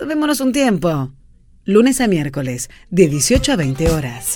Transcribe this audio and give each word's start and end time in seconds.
Tomémonos 0.00 0.40
un 0.40 0.50
tiempo. 0.50 1.10
Lunes 1.66 2.00
a 2.00 2.08
miércoles, 2.08 2.70
de 2.88 3.06
18 3.06 3.52
a 3.52 3.56
20 3.56 3.90
horas. 3.90 4.34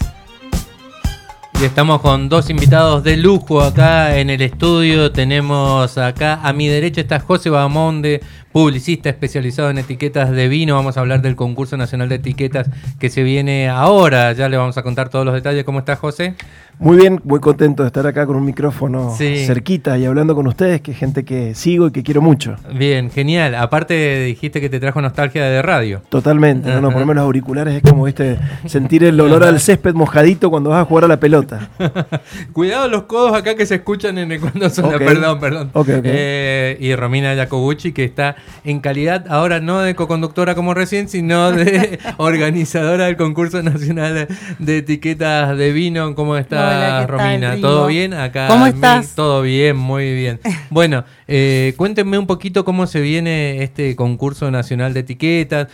Y 1.59 1.65
estamos 1.65 2.03
con 2.03 2.29
dos 2.29 2.51
invitados 2.51 3.03
de 3.03 3.17
lujo 3.17 3.63
acá 3.63 4.19
en 4.19 4.29
el 4.29 4.43
estudio. 4.43 5.11
Tenemos 5.11 5.97
acá 5.97 6.41
a 6.43 6.53
mi 6.53 6.69
derecha 6.69 7.01
está 7.01 7.19
José 7.19 7.49
Bamonde, 7.49 8.21
publicista 8.53 9.09
especializado 9.09 9.71
en 9.71 9.79
etiquetas 9.79 10.33
de 10.33 10.49
vino. 10.49 10.75
Vamos 10.75 10.99
a 10.99 11.01
hablar 11.01 11.23
del 11.23 11.35
concurso 11.35 11.79
nacional 11.79 12.11
de 12.11 12.17
etiquetas 12.17 12.69
que 12.99 13.09
se 13.09 13.23
viene 13.23 13.71
ahora. 13.71 14.33
Ya 14.33 14.51
le 14.51 14.59
vamos 14.59 14.77
a 14.77 14.83
contar 14.83 15.09
todos 15.09 15.25
los 15.25 15.35
detalles. 15.35 15.65
¿Cómo 15.65 15.79
está 15.79 15.97
José? 15.97 16.35
Muy 16.79 16.97
bien, 16.97 17.21
muy 17.25 17.39
contento 17.41 17.83
de 17.85 17.87
estar 17.87 18.07
acá 18.07 18.27
con 18.27 18.37
un 18.37 18.45
micrófono 18.45 19.15
cerquita 19.17 19.97
y 19.97 20.05
hablando 20.05 20.35
con 20.35 20.47
ustedes, 20.47 20.81
que 20.81 20.91
es 20.91 20.99
gente 20.99 21.25
que 21.25 21.55
sigo 21.55 21.87
y 21.89 21.93
que 21.93 22.03
quiero 22.03 22.21
mucho. 22.21 22.57
Bien, 22.75 23.11
genial. 23.11 23.55
Aparte 23.55 24.25
dijiste 24.25 24.61
que 24.61 24.69
te 24.69 24.81
trajo 24.81 25.01
nostalgia 25.01 25.45
de 25.45 25.63
radio. 25.63 26.03
Totalmente, 26.09 26.69
no, 26.69 26.81
no, 26.81 26.91
por 26.91 27.01
lo 27.01 27.07
menos 27.07 27.23
los 27.23 27.25
auriculares 27.27 27.75
es 27.75 27.83
como, 27.83 28.05
viste, 28.05 28.39
sentir 28.67 29.05
el 29.05 29.21
olor 29.21 29.45
al 29.45 29.61
césped 29.61 29.95
mojadito 29.95 30.51
cuando 30.51 30.71
vas 30.71 30.83
a 30.83 30.85
jugar 30.85 31.05
a 31.05 31.09
la 31.09 31.21
pelota. 31.21 31.71
Cuidado 32.53 32.89
los 32.89 33.05
codos 33.05 33.37
acá 33.37 33.55
que 33.55 33.67
se 33.67 33.77
escuchan 33.77 34.19
en 34.19 34.33
el, 34.33 34.41
cuando 34.41 34.69
suena, 34.69 34.99
perdón, 34.99 35.41
perdón. 35.41 35.71
Eh, 36.05 36.77
y 36.81 36.95
Romina 36.97 37.35
Jacobucci, 37.37 37.93
que 37.93 38.05
está 38.05 38.37
en 38.65 38.81
calidad 38.81 39.27
ahora 39.29 39.61
no 39.61 39.81
de 39.81 39.95
co-conductora 39.95 40.55
como 40.55 40.75
recién, 40.75 41.09
sino 41.09 41.53
de 41.53 41.99
organizadora 42.17 43.07
del 43.07 43.17
concurso 43.17 43.63
nacional 43.63 44.27
de 44.59 44.79
etiquetas 44.79 45.57
de 45.57 45.73
vino. 45.73 46.15
¿Cómo 46.15 46.37
está 46.37 46.64
Romina? 47.07 47.57
¿Todo 47.61 47.87
bien? 47.87 48.15
Acá 48.15 48.49
¿Cómo 48.49 48.67
estás? 48.67 49.15
todo 49.15 49.43
bien, 49.43 49.77
muy 49.77 50.15
bien. 50.15 50.41
Bueno, 50.71 51.05
eh, 51.29 51.75
cuéntenme 51.77 52.19
un 52.19 52.27
poquito 52.27 52.65
cómo 52.65 52.87
se 52.87 53.01
viene 53.01 53.63
este 53.63 53.95
concurso 53.95 54.51
nacional 54.51 54.93
de 54.93 55.01
etiquetas. 55.01 55.69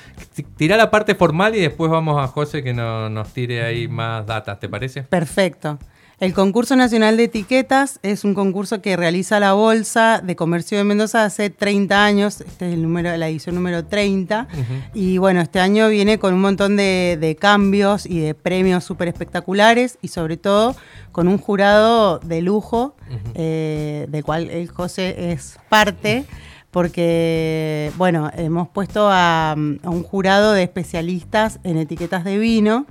Tira 0.56 0.76
la 0.76 0.90
parte 0.90 1.14
formal 1.14 1.54
y 1.54 1.60
después 1.60 1.90
vamos 1.90 2.22
a 2.22 2.26
José 2.26 2.62
que 2.62 2.74
nos 2.74 3.32
tire 3.32 3.62
ahí 3.62 3.88
más 3.88 4.26
datas, 4.26 4.60
¿te 4.60 4.68
parece? 4.68 5.04
Perfecto. 5.04 5.78
El 6.20 6.34
concurso 6.34 6.76
nacional 6.76 7.16
de 7.16 7.24
etiquetas 7.24 7.98
es 8.02 8.24
un 8.24 8.34
concurso 8.34 8.82
que 8.82 8.94
realiza 8.94 9.40
la 9.40 9.54
Bolsa 9.54 10.20
de 10.22 10.36
Comercio 10.36 10.76
de 10.76 10.84
Mendoza 10.84 11.24
hace 11.24 11.48
30 11.48 12.04
años. 12.04 12.42
Este 12.42 12.68
es 12.68 12.74
el 12.74 12.82
número, 12.82 13.16
la 13.16 13.26
edición 13.30 13.54
número 13.54 13.86
30. 13.86 14.46
Y 14.92 15.16
bueno, 15.16 15.40
este 15.40 15.60
año 15.60 15.88
viene 15.88 16.18
con 16.18 16.34
un 16.34 16.42
montón 16.42 16.76
de, 16.76 17.38
cambios 17.40 18.04
y 18.04 18.20
de 18.20 18.34
premios 18.34 18.84
súper 18.84 19.08
espectaculares 19.08 19.96
y 20.02 20.08
sobre 20.08 20.36
todo 20.36 20.76
con 21.10 21.26
un 21.26 21.38
jurado 21.38 22.18
de 22.18 22.42
lujo, 22.42 22.94
eh, 23.34 24.06
del 24.10 24.22
cual 24.22 24.50
el 24.50 24.68
José 24.68 25.32
es 25.32 25.58
parte 25.70 26.26
porque, 26.70 27.90
bueno, 27.96 28.30
hemos 28.36 28.68
puesto 28.68 29.08
a, 29.10 29.54
un 29.56 30.02
jurado 30.02 30.52
de 30.52 30.64
especialistas 30.64 31.60
en 31.64 31.78
etiquetas 31.78 32.24
de 32.24 32.36
vino 32.36 32.86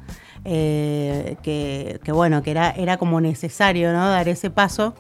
eh, 0.45 1.37
que, 1.43 2.11
bueno, 2.11 2.41
que 2.43 2.51
era, 2.51 2.71
era 2.71 2.97
como 2.97 3.21
necesario 3.21 3.91
¿no? 3.93 4.09
dar 4.09 4.27
ese 4.27 4.49
paso. 4.49 4.93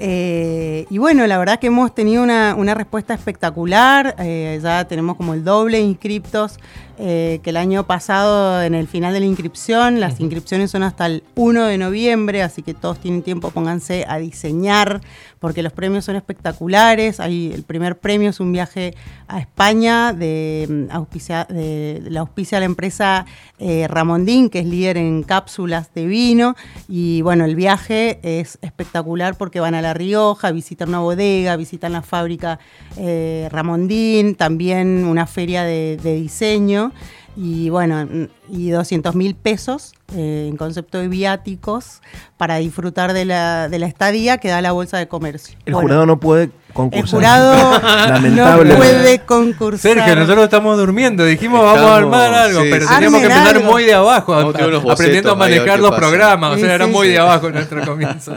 Eh, 0.00 0.86
y 0.90 0.98
bueno, 0.98 1.24
la 1.28 1.38
verdad 1.38 1.60
que 1.60 1.68
hemos 1.68 1.94
tenido 1.94 2.24
una, 2.24 2.74
respuesta 2.74 3.14
espectacular, 3.14 4.16
eh, 4.18 4.58
ya 4.60 4.86
tenemos 4.86 5.16
como 5.16 5.34
el 5.34 5.44
doble 5.44 5.80
inscriptos 5.80 6.58
que 6.96 7.40
el 7.44 7.56
año 7.56 7.86
pasado 7.88 8.62
en 8.62 8.74
el 8.74 8.86
final 8.86 9.12
de 9.12 9.18
la 9.20 9.26
inscripción, 9.26 9.98
las 9.98 10.20
inscripciones 10.20 10.70
son 10.70 10.84
hasta 10.84 11.06
el 11.06 11.24
1 11.34 11.66
de 11.66 11.76
noviembre, 11.76 12.42
así 12.42 12.62
que 12.62 12.72
todos 12.72 13.00
tienen 13.00 13.22
tiempo, 13.22 13.50
pónganse 13.50 14.04
a 14.08 14.18
diseñar 14.18 15.00
porque 15.38 15.62
los 15.62 15.72
premios 15.72 16.04
son 16.04 16.16
espectaculares. 16.16 17.20
el 17.20 17.64
primer 17.66 17.98
premio 17.98 18.30
es 18.30 18.40
un 18.40 18.52
viaje 18.52 18.94
a 19.28 19.40
España 19.40 20.12
de, 20.12 20.66
mm, 20.68 20.92
auspicia, 20.94 21.46
de, 21.48 22.02
la 22.08 22.20
auspicia 22.20 22.60
la 22.60 22.66
empresa 22.66 23.26
eh, 23.58 23.86
Ramondín, 23.88 24.50
que 24.50 24.60
es 24.60 24.66
líder 24.66 24.96
en 24.96 25.22
cápsulas 25.22 25.92
de 25.94 26.06
vino. 26.06 26.56
Y 26.88 27.22
bueno, 27.22 27.44
el 27.44 27.56
viaje 27.56 28.18
es 28.22 28.58
espectacular 28.62 29.36
porque 29.36 29.60
van 29.60 29.74
a 29.74 29.82
La 29.82 29.94
Rioja, 29.94 30.50
visitan 30.52 30.88
una 30.88 31.00
bodega, 31.00 31.56
visitan 31.56 31.92
la 31.92 32.02
fábrica 32.02 32.58
eh, 32.96 33.48
Ramondín, 33.50 34.34
también 34.34 35.04
una 35.04 35.26
feria 35.26 35.64
de 35.64 35.96
diseño 35.96 36.92
y 37.36 37.68
bueno, 37.68 38.28
y 38.48 38.70
200 38.70 39.14
mil 39.14 39.34
pesos 39.34 39.94
eh, 40.14 40.46
en 40.48 40.56
concepto 40.56 40.98
de 40.98 41.08
viáticos 41.08 42.00
para 42.36 42.56
disfrutar 42.56 43.12
de 43.12 43.24
la, 43.24 43.68
de 43.68 43.78
la 43.78 43.86
estadía 43.86 44.38
que 44.38 44.48
da 44.48 44.60
la 44.60 44.72
Bolsa 44.72 44.98
de 44.98 45.08
Comercio. 45.08 45.56
El 45.66 45.74
jurado 45.74 46.06
no 46.06 46.20
puede 46.20 46.50
concursar. 46.72 47.04
El 47.04 47.26
jurado 47.26 48.20
no 48.66 48.76
puede 48.76 49.18
concursar. 49.20 49.94
Sergio, 49.94 50.16
nosotros 50.16 50.44
estamos 50.44 50.76
durmiendo, 50.76 51.24
dijimos 51.24 51.62
vamos 51.62 51.90
a 51.90 51.96
armar 51.96 52.34
algo, 52.34 52.60
pero 52.70 52.86
teníamos 52.86 53.20
que 53.20 53.26
empezar 53.26 53.64
muy 53.64 53.84
de 53.84 53.94
abajo, 53.94 54.34
aprendiendo 54.34 55.32
a 55.32 55.34
manejar 55.34 55.80
los 55.80 55.94
programas, 55.94 56.56
o 56.56 56.58
sea, 56.58 56.74
era 56.74 56.86
muy 56.86 57.08
de 57.08 57.18
abajo 57.18 57.50
nuestro 57.50 57.82
comienzo. 57.86 58.34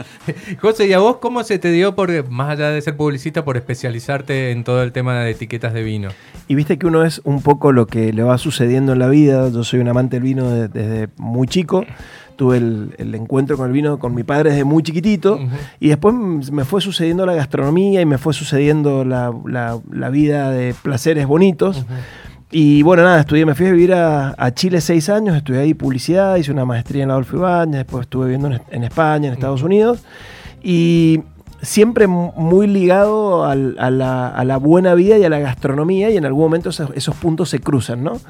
José, 0.60 0.86
¿y 0.86 0.92
a 0.92 0.98
vos 0.98 1.16
cómo 1.18 1.44
se 1.44 1.58
te 1.58 1.70
dio, 1.70 1.94
por 1.94 2.28
más 2.30 2.50
allá 2.50 2.70
de 2.70 2.80
ser 2.80 2.96
publicista, 2.96 3.44
por 3.44 3.56
especializarte 3.56 4.50
en 4.50 4.64
todo 4.64 4.82
el 4.82 4.92
tema 4.92 5.20
de 5.20 5.30
etiquetas 5.30 5.72
de 5.74 5.82
vino? 5.82 6.08
Y 6.46 6.54
viste 6.54 6.78
que 6.78 6.86
uno 6.86 7.04
es 7.04 7.20
un 7.24 7.42
poco 7.42 7.72
lo 7.72 7.86
que 7.86 8.12
le 8.12 8.22
va 8.22 8.38
sucediendo 8.38 8.94
en 8.94 8.98
la 8.98 9.08
vida. 9.08 9.50
Yo 9.50 9.64
soy 9.64 9.80
un 9.80 9.88
amante 9.88 10.16
del 10.16 10.22
vino 10.22 10.50
desde 10.50 11.08
muy 11.18 11.46
chico. 11.46 11.67
Tuve 12.36 12.58
el, 12.58 13.14
encuentro 13.14 13.56
con 13.56 13.66
el 13.66 13.72
vino 13.72 13.98
con 13.98 14.14
mi 14.14 14.22
padre 14.22 14.50
desde 14.50 14.64
muy 14.64 14.82
chiquitito. 14.82 15.40
Y 15.80 15.88
después 15.88 16.14
me 16.52 16.64
fue 16.64 16.80
sucediendo 16.80 17.26
la 17.26 17.34
gastronomía 17.34 18.00
y 18.00 18.06
me 18.06 18.18
fue 18.18 18.32
sucediendo 18.32 19.04
la, 19.04 20.10
vida 20.10 20.50
de 20.50 20.74
placeres 20.82 21.26
bonitos. 21.26 21.84
Y 22.50 22.82
bueno, 22.82 23.02
nada, 23.02 23.20
estudié, 23.20 23.44
me 23.44 23.54
fui 23.54 23.66
a 23.66 23.72
vivir 23.72 23.92
a, 23.92 24.54
Chile 24.54 24.80
seis 24.80 25.08
años, 25.10 25.36
estudié 25.36 25.60
ahí 25.60 25.74
publicidad, 25.74 26.36
hice 26.36 26.50
una 26.50 26.64
maestría 26.64 27.02
en 27.02 27.08
la 27.08 27.14
Adolfo 27.14 27.36
Ibáñez, 27.36 27.78
después 27.78 28.02
estuve 28.02 28.26
viviendo 28.26 28.50
en, 28.70 28.84
España, 28.84 29.28
en 29.28 29.34
Estados 29.34 29.62
Unidos. 29.62 30.02
Y 30.62 31.20
siempre 31.60 32.06
muy 32.06 32.66
ligado 32.66 33.44
a, 33.44 33.54
la, 33.54 34.56
buena 34.58 34.94
vida 34.94 35.18
y 35.18 35.24
a 35.24 35.28
la 35.28 35.38
gastronomía 35.38 36.10
y 36.10 36.16
en 36.16 36.24
algún 36.24 36.42
momento 36.42 36.70
esos, 36.70 37.16
puntos 37.16 37.48
se 37.50 37.58
cruzan, 37.58 38.04
¿no? 38.04 38.20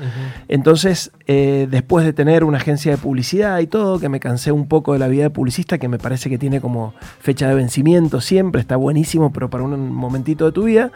Entonces, 0.49 1.13
eh, 1.27 1.67
después 1.71 2.05
de 2.05 2.13
tener 2.13 2.45
una 2.45 2.59
agencia 2.59 2.93
de 2.93 2.99
publicidad 2.99 3.59
y 3.59 3.67
todo, 3.67 3.99
que 3.99 4.09
me 4.09 4.21
cansé 4.21 4.53
un 4.53 4.67
poco 4.67 4.93
de 4.93 4.99
la 4.99 5.09
vida 5.09 5.25
de 5.25 5.31
publicista, 5.31 5.79
que 5.79 5.89
me 5.89 5.99
parece 5.99 6.31
que 6.31 6.39
tiene 6.39 6.61
como 6.61 6.95
fecha 7.21 7.49
de 7.49 7.55
vencimiento 7.55 8.21
siempre, 8.21 8.61
está 8.61 8.77
buenísimo, 8.77 9.33
pero 9.33 9.51
para 9.51 9.65
un 9.65 9.93
momentito 9.93 10.47
de 10.47 10.53
tu 10.53 10.65
vida, 10.65 10.91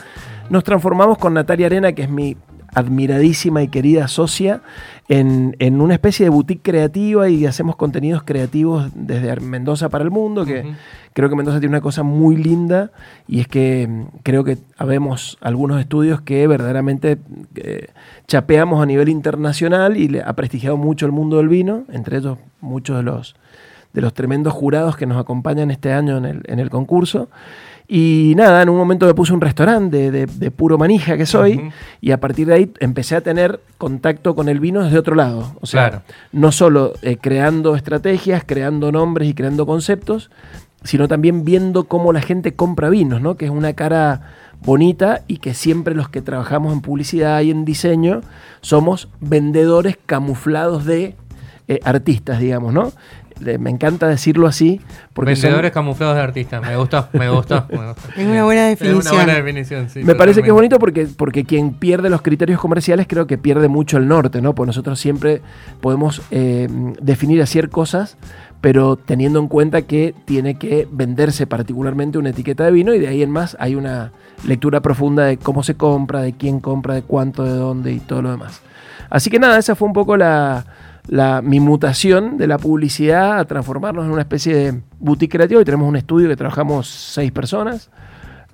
nos 0.48 0.64
transformamos 0.64 1.18
con 1.18 1.34
Natalia 1.34 1.66
Arena, 1.66 1.92
que 1.92 2.02
es 2.02 2.10
mi 2.10 2.36
admiradísima 2.74 3.62
y 3.62 3.68
querida 3.68 4.08
socia 4.08 4.62
en, 5.08 5.80
una 5.80 5.94
especie 5.94 6.24
de 6.24 6.30
boutique 6.30 6.62
creativa 6.62 7.28
y 7.28 7.44
hacemos 7.44 7.76
contenidos 7.76 8.22
creativos 8.22 8.90
desde 8.94 9.38
Mendoza 9.40 9.90
para 9.90 10.04
el 10.04 10.10
mundo, 10.10 10.46
que 10.46 10.74
creo 11.12 11.28
que 11.28 11.36
Mendoza 11.36 11.60
tiene 11.60 11.74
una 11.74 11.82
cosa 11.82 12.02
muy 12.02 12.36
linda 12.36 12.90
y 13.28 13.40
es 13.40 13.48
que 13.48 13.86
mm, 13.86 14.18
creo 14.22 14.42
que 14.44 14.58
habemos 14.78 15.36
algunos 15.42 15.80
estudios 15.80 16.22
que 16.22 16.46
verdaderamente 16.46 17.18
eh, 17.56 17.88
chapeamos 18.26 18.82
a 18.82 18.86
nivel 18.86 19.10
internacional 19.10 19.98
y 19.98 20.08
le 20.08 20.22
ha 20.22 20.32
prestigiado 20.32 20.78
mucho 20.78 21.04
el 21.04 21.12
mundo 21.12 21.36
del 21.36 21.48
vino, 21.48 21.84
entre 21.92 22.18
ellos 22.18 22.38
muchos 22.62 22.96
de 22.96 23.02
los, 23.02 23.34
de 23.92 24.00
los 24.00 24.14
tremendos 24.14 24.52
jurados 24.52 24.96
que 24.96 25.06
nos 25.06 25.18
acompañan 25.18 25.70
este 25.70 25.92
año 25.92 26.16
en 26.18 26.24
el, 26.24 26.42
en 26.46 26.58
el 26.58 26.70
concurso. 26.70 27.28
Y 27.88 28.32
nada, 28.36 28.62
en 28.62 28.68
un 28.70 28.76
momento 28.78 29.04
me 29.04 29.12
puse 29.12 29.34
un 29.34 29.40
restaurante 29.40 30.10
de, 30.10 30.50
puro 30.50 30.78
manija 30.78 31.16
que 31.16 31.26
soy 31.26 31.70
y 32.00 32.12
a 32.12 32.20
partir 32.20 32.46
de 32.46 32.54
ahí 32.54 32.72
empecé 32.80 33.16
a 33.16 33.20
tener 33.20 33.60
contacto 33.76 34.34
con 34.34 34.48
el 34.48 34.60
vino 34.60 34.82
desde 34.82 34.98
otro 34.98 35.14
lado. 35.14 35.56
O 35.60 35.66
sea, 35.66 36.02
no 36.32 36.52
solo 36.52 36.94
eh, 37.02 37.18
creando 37.20 37.76
estrategias, 37.76 38.44
creando 38.46 38.92
nombres 38.92 39.28
y 39.28 39.34
creando 39.34 39.66
conceptos, 39.66 40.30
sino 40.84 41.06
también 41.06 41.44
viendo 41.44 41.84
cómo 41.84 42.14
la 42.14 42.22
gente 42.22 42.54
compra 42.54 42.88
vinos, 42.88 43.20
¿no? 43.20 43.36
Que 43.36 43.44
es 43.44 43.50
una 43.50 43.74
cara 43.74 44.22
bonita 44.64 45.22
y 45.26 45.38
que 45.38 45.52
siempre 45.52 45.94
los 45.94 46.08
que 46.08 46.22
trabajamos 46.22 46.72
en 46.72 46.80
publicidad 46.80 47.40
y 47.42 47.50
en 47.50 47.64
diseño 47.64 48.22
somos 48.60 49.08
vendedores 49.20 49.98
camuflados 50.06 50.84
de 50.84 51.14
eh, 51.68 51.80
artistas, 51.84 52.40
digamos, 52.40 52.72
¿no? 52.72 52.92
Me 53.58 53.70
encanta 53.70 54.08
decirlo 54.08 54.46
así. 54.46 54.80
Porque 55.12 55.32
Vendedores 55.32 55.72
camuflados 55.72 56.16
de 56.16 56.22
artistas, 56.22 56.62
me 56.62 56.76
gustó, 56.76 57.08
me 57.12 57.28
gustó. 57.28 57.66
Es 58.16 58.26
una 58.26 58.44
buena 58.44 58.68
definición. 58.68 59.88
me 60.04 60.14
parece 60.14 60.42
que 60.42 60.48
es 60.48 60.54
bonito 60.54 60.78
porque, 60.78 61.06
porque 61.16 61.44
quien 61.44 61.74
pierde 61.74 62.10
los 62.10 62.22
criterios 62.22 62.60
comerciales 62.60 63.06
creo 63.08 63.26
que 63.26 63.38
pierde 63.38 63.68
mucho 63.68 63.96
el 63.96 64.08
norte, 64.08 64.40
¿no? 64.40 64.54
Pues 64.54 64.66
nosotros 64.66 64.98
siempre 64.98 65.42
podemos 65.80 66.22
eh, 66.30 66.68
definir 67.00 67.42
hacer 67.42 67.68
cosas, 67.68 68.16
pero 68.60 68.96
teniendo 68.96 69.38
en 69.38 69.48
cuenta 69.48 69.82
que 69.82 70.14
tiene 70.24 70.56
que 70.56 70.86
venderse 70.90 71.46
particularmente 71.46 72.18
una 72.18 72.30
etiqueta 72.30 72.64
de 72.64 72.70
vino 72.70 72.94
y 72.94 72.98
de 72.98 73.08
ahí 73.08 73.22
en 73.22 73.30
más 73.30 73.56
hay 73.58 73.74
una 73.74 74.12
lectura 74.46 74.80
profunda 74.80 75.24
de 75.24 75.36
cómo 75.36 75.62
se 75.62 75.74
compra, 75.74 76.20
de 76.22 76.32
quién 76.32 76.60
compra, 76.60 76.94
de 76.94 77.02
cuánto, 77.02 77.44
de 77.44 77.52
dónde 77.52 77.92
y 77.92 78.00
todo 78.00 78.22
lo 78.22 78.30
demás. 78.30 78.62
Así 79.10 79.30
que 79.30 79.38
nada, 79.38 79.58
esa 79.58 79.74
fue 79.74 79.88
un 79.88 79.94
poco 79.94 80.16
la, 80.16 80.64
la, 81.08 81.42
mi 81.42 81.60
mutación 81.60 82.38
de 82.38 82.46
la 82.46 82.58
publicidad 82.58 83.38
a 83.38 83.44
transformarnos 83.44 84.04
en 84.04 84.12
una 84.12 84.22
especie 84.22 84.54
de 84.54 84.80
boutique 84.98 85.32
creativa. 85.36 85.60
Y 85.60 85.64
tenemos 85.64 85.88
un 85.88 85.96
estudio 85.96 86.28
que 86.28 86.36
trabajamos 86.36 86.88
seis 86.88 87.32
personas. 87.32 87.90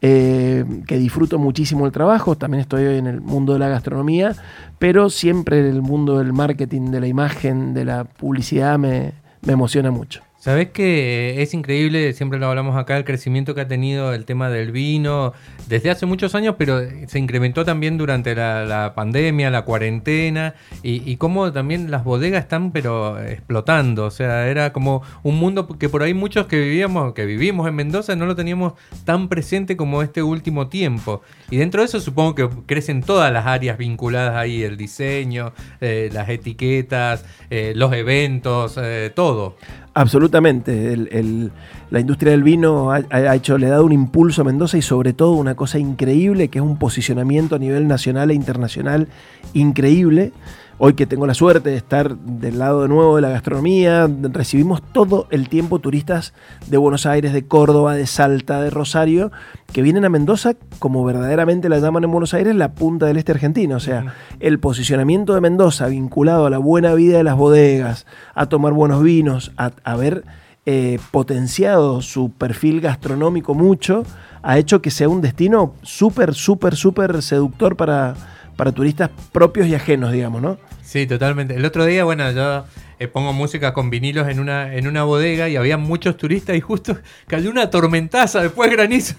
eh, 0.00 0.64
que 0.86 0.96
disfruto 0.96 1.38
muchísimo 1.38 1.86
el 1.86 1.92
trabajo, 1.92 2.36
también 2.36 2.60
estoy 2.60 2.84
hoy 2.86 2.98
en 2.98 3.06
el 3.06 3.20
mundo 3.20 3.54
de 3.54 3.58
la 3.58 3.68
gastronomía, 3.68 4.34
pero 4.78 5.10
siempre 5.10 5.68
el 5.68 5.82
mundo 5.82 6.18
del 6.18 6.32
marketing, 6.32 6.90
de 6.90 7.00
la 7.00 7.06
imagen, 7.08 7.74
de 7.74 7.84
la 7.84 8.04
publicidad 8.04 8.78
me, 8.78 9.12
me 9.42 9.54
emociona 9.54 9.90
mucho. 9.90 10.22
Sabes 10.48 10.70
que 10.70 11.42
es 11.42 11.52
increíble, 11.52 12.14
siempre 12.14 12.38
lo 12.38 12.46
hablamos 12.46 12.74
acá, 12.74 12.96
el 12.96 13.04
crecimiento 13.04 13.54
que 13.54 13.60
ha 13.60 13.68
tenido 13.68 14.14
el 14.14 14.24
tema 14.24 14.48
del 14.48 14.72
vino 14.72 15.34
desde 15.66 15.90
hace 15.90 16.06
muchos 16.06 16.34
años, 16.34 16.54
pero 16.56 16.80
se 17.06 17.18
incrementó 17.18 17.66
también 17.66 17.98
durante 17.98 18.34
la, 18.34 18.94
pandemia, 18.96 19.50
la 19.50 19.66
cuarentena, 19.66 20.54
y, 20.82 21.16
cómo 21.16 21.52
también 21.52 21.90
las 21.90 22.02
bodegas 22.02 22.44
están 22.44 22.72
pero 22.72 23.22
explotando. 23.22 24.06
O 24.06 24.10
sea, 24.10 24.48
era 24.48 24.72
como 24.72 25.02
un 25.22 25.36
mundo 25.36 25.68
que 25.78 25.90
por 25.90 26.02
ahí 26.02 26.14
muchos 26.14 26.46
que 26.46 26.58
vivíamos, 26.58 27.12
que 27.12 27.26
vivimos 27.26 27.68
en 27.68 27.74
Mendoza, 27.74 28.16
no 28.16 28.24
lo 28.24 28.34
teníamos 28.34 28.72
tan 29.04 29.28
presente 29.28 29.76
como 29.76 30.02
este 30.02 30.22
último 30.22 30.68
tiempo. 30.68 31.20
Y 31.50 31.58
dentro 31.58 31.82
de 31.82 31.88
eso 31.88 32.00
supongo 32.00 32.34
que 32.34 32.48
crecen 32.64 33.02
todas 33.02 33.30
las 33.30 33.44
áreas 33.44 33.76
vinculadas 33.76 34.34
ahí, 34.34 34.62
el 34.62 34.78
diseño, 34.78 35.52
eh, 35.82 36.08
las 36.10 36.30
etiquetas, 36.30 37.26
eh, 37.50 37.74
los 37.76 37.92
eventos, 37.92 38.78
eh, 38.82 39.12
todo. 39.14 39.56
Absolutamente. 39.98 40.96
la 41.90 41.98
industria 41.98 42.30
del 42.30 42.44
vino 42.44 42.92
ha, 42.92 43.34
hecho, 43.34 43.58
le 43.58 43.66
ha 43.66 43.70
dado 43.70 43.84
un 43.84 43.90
impulso 43.90 44.42
a 44.42 44.44
Mendoza 44.44 44.78
y 44.78 44.82
sobre 44.82 45.12
todo 45.12 45.32
una 45.32 45.56
cosa 45.56 45.80
increíble 45.80 46.46
que 46.46 46.60
es 46.60 46.64
un 46.64 46.78
posicionamiento 46.78 47.56
a 47.56 47.58
nivel 47.58 47.88
nacional 47.88 48.30
e 48.30 48.34
internacional 48.34 49.08
increíble. 49.54 50.32
Hoy 50.80 50.92
que 50.92 51.06
tengo 51.06 51.26
la 51.26 51.34
suerte 51.34 51.70
de 51.70 51.76
estar 51.76 52.16
del 52.16 52.60
lado 52.60 52.82
de 52.82 52.88
nuevo 52.88 53.16
de 53.16 53.22
la 53.22 53.30
gastronomía, 53.30 54.08
recibimos 54.30 54.80
todo 54.80 55.26
el 55.30 55.48
tiempo 55.48 55.80
turistas 55.80 56.34
de 56.68 56.76
Buenos 56.76 57.04
Aires, 57.04 57.32
de 57.32 57.48
Córdoba, 57.48 57.96
de 57.96 58.06
Salta, 58.06 58.60
de 58.62 58.70
Rosario, 58.70 59.32
que 59.72 59.82
vienen 59.82 60.04
a 60.04 60.08
Mendoza, 60.08 60.54
como 60.78 61.04
verdaderamente 61.04 61.68
la 61.68 61.80
llaman 61.80 62.04
en 62.04 62.12
Buenos 62.12 62.32
Aires, 62.32 62.54
la 62.54 62.74
punta 62.74 63.06
del 63.06 63.16
este 63.16 63.32
argentino. 63.32 63.74
O 63.74 63.80
sea, 63.80 64.14
el 64.38 64.60
posicionamiento 64.60 65.34
de 65.34 65.40
Mendoza 65.40 65.88
vinculado 65.88 66.46
a 66.46 66.50
la 66.50 66.58
buena 66.58 66.94
vida 66.94 67.18
de 67.18 67.24
las 67.24 67.36
bodegas, 67.36 68.06
a 68.36 68.46
tomar 68.46 68.72
buenos 68.72 69.02
vinos, 69.02 69.50
a 69.56 69.72
haber 69.82 70.22
eh, 70.64 71.00
potenciado 71.10 72.02
su 72.02 72.30
perfil 72.30 72.80
gastronómico 72.80 73.52
mucho, 73.52 74.04
ha 74.44 74.58
hecho 74.58 74.80
que 74.80 74.92
sea 74.92 75.08
un 75.08 75.22
destino 75.22 75.74
súper, 75.82 76.34
súper, 76.34 76.76
súper 76.76 77.20
seductor 77.20 77.74
para, 77.76 78.14
para 78.58 78.72
turistas 78.72 79.10
propios 79.30 79.68
y 79.68 79.76
ajenos, 79.76 80.10
digamos, 80.10 80.42
¿no? 80.42 80.58
Sí, 80.82 81.06
totalmente. 81.06 81.54
El 81.54 81.64
otro 81.64 81.86
día, 81.86 82.02
bueno, 82.02 82.28
yo 82.32 82.64
eh, 82.98 83.06
pongo 83.06 83.32
música 83.32 83.72
con 83.72 83.88
vinilos 83.88 84.26
en 84.26 84.40
una, 84.40 84.74
en 84.74 84.88
una 84.88 85.04
bodega 85.04 85.48
y 85.48 85.54
había 85.54 85.78
muchos 85.78 86.16
turistas 86.16 86.56
y 86.56 86.60
justo 86.60 86.98
cayó 87.28 87.50
una 87.50 87.70
tormentaza, 87.70 88.42
después 88.42 88.68
granizo. 88.72 89.14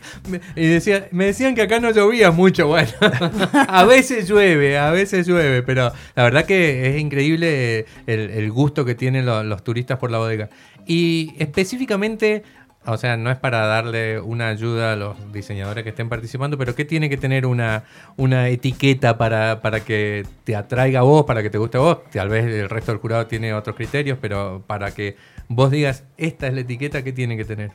y 0.57 0.68
decía, 0.68 1.07
me 1.12 1.27
decían 1.27 1.56
que 1.56 1.62
acá 1.62 1.80
no 1.80 1.89
llovía 1.91 2.31
mucho. 2.31 2.68
Bueno, 2.68 2.91
a 3.53 3.86
veces 3.86 4.27
llueve, 4.27 4.77
a 4.77 4.91
veces 4.91 5.25
llueve, 5.25 5.63
pero 5.63 5.94
la 6.15 6.24
verdad 6.24 6.44
que 6.44 6.89
es 6.89 7.00
increíble 7.00 7.85
el, 8.07 8.51
gusto 8.51 8.83
que 8.83 8.94
tienen 8.94 9.25
los 9.25 9.63
turistas 9.63 10.00
por 10.00 10.12
la 10.12 10.18
bodega. 10.18 10.50
Y 10.85 11.33
específicamente 11.39 12.44
o 12.86 12.98
sea, 12.98 13.18
no 13.18 13.30
es 13.30 13.38
para 13.38 13.66
darle 13.68 14.20
una 14.20 14.48
ayuda 14.48 14.94
a 14.94 14.96
los 14.96 15.31
diseñadores 15.34 15.84
que 15.84 15.90
estén 15.90 16.10
participando, 16.10 16.58
pero 16.58 16.76
¿qué 16.76 16.86
tiene 16.86 17.10
que 17.10 17.18
tener 17.18 17.46
una, 17.46 17.84
una 18.16 18.50
etiqueta 18.50 19.18
para, 19.18 19.62
para 19.62 19.81
que 19.81 20.26
te 20.44 20.56
atraiga 20.56 21.02
a 21.02 21.04
vos, 21.04 21.26
para 21.26 21.44
que 21.44 21.50
te 21.50 21.58
guste 21.58 21.78
a 21.78 21.81
vos? 21.81 21.98
Tal 22.12 22.30
vez 22.30 22.46
el 22.46 22.70
resto 22.70 22.92
del 22.92 23.02
jurado 23.02 23.28
tiene 23.28 23.54
otros 23.54 23.76
criterios, 23.76 24.18
pero 24.22 24.64
para 24.66 24.92
que 24.92 25.18
vos 25.48 25.72
digas, 25.72 26.06
esta 26.18 26.48
es 26.48 26.54
la 26.54 26.62
etiqueta, 26.62 27.04
¿qué 27.04 27.12
tiene 27.12 27.36
que 27.38 27.46
tener? 27.46 27.72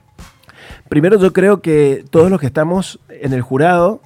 Primero 0.89 1.19
yo 1.19 1.33
creo 1.33 1.61
que 1.61 2.05
todos 2.11 2.31
los 2.31 2.41
que 2.41 2.47
estamos 2.47 3.01
en 3.09 3.33
el 3.33 3.43
jurado, 3.43 4.01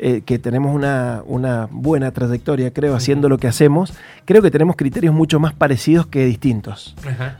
eh, 0.00 0.22
que 0.26 0.38
tenemos 0.40 0.74
una, 0.74 1.68
buena 1.70 2.10
trayectoria, 2.10 2.72
creo, 2.72 2.96
haciendo 2.96 3.28
lo 3.28 3.38
que 3.38 3.46
hacemos, 3.46 3.94
creo 4.24 4.42
que 4.42 4.50
tenemos 4.50 4.74
criterios 4.76 5.14
mucho 5.14 5.38
más 5.38 5.54
parecidos 5.54 6.06
que 6.06 6.26
distintos. 6.26 6.96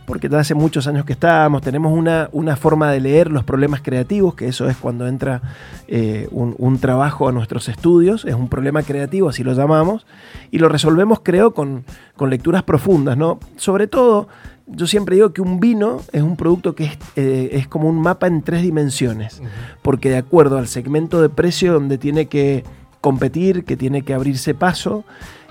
Porque 0.06 0.28
desde 0.28 0.40
hace 0.40 0.54
muchos 0.54 0.86
años 0.86 1.04
que 1.04 1.12
estamos, 1.12 1.62
tenemos 1.62 1.92
una, 1.92 2.28
una, 2.32 2.56
forma 2.56 2.90
de 2.92 3.00
leer 3.00 3.30
los 3.30 3.42
problemas 3.42 3.80
creativos, 3.82 4.34
que 4.36 4.46
eso 4.46 4.68
es 4.68 4.76
cuando 4.76 5.08
entra 5.08 5.42
eh, 5.88 6.28
un, 6.30 6.78
trabajo 6.78 7.28
a 7.28 7.32
nuestros 7.32 7.68
estudios, 7.68 8.24
es 8.24 8.34
un 8.34 8.48
problema 8.48 8.82
creativo, 8.82 9.28
así 9.28 9.42
lo 9.42 9.52
llamamos, 9.52 10.06
y 10.50 10.58
lo 10.58 10.68
resolvemos, 10.68 11.20
creo, 11.22 11.52
con, 11.52 11.84
con 12.16 12.30
lecturas 12.30 12.62
profundas, 12.62 13.16
¿no? 13.16 13.40
Sobre 13.56 13.88
todo 13.88 14.28
yo 14.66 14.86
siempre 14.86 15.16
digo 15.16 15.32
que 15.32 15.42
un 15.42 15.60
vino 15.60 16.00
es 16.12 16.22
un 16.22 16.36
producto 16.36 16.74
que 16.74 16.84
es, 16.84 16.98
eh, 17.16 17.66
como 17.68 17.88
un 17.88 18.00
mapa 18.00 18.26
en 18.26 18.42
tres 18.42 18.62
dimensiones, 18.62 19.42
porque 19.82 20.10
de 20.10 20.16
acuerdo 20.16 20.58
al 20.58 20.68
segmento 20.68 21.20
de 21.20 21.28
precio 21.28 21.72
donde 21.72 21.98
tiene 21.98 22.26
que 22.26 22.64
competir, 23.00 23.64
que 23.64 23.76
tiene 23.76 24.02
que 24.02 24.14
abrirse 24.14 24.54
paso, 24.54 25.04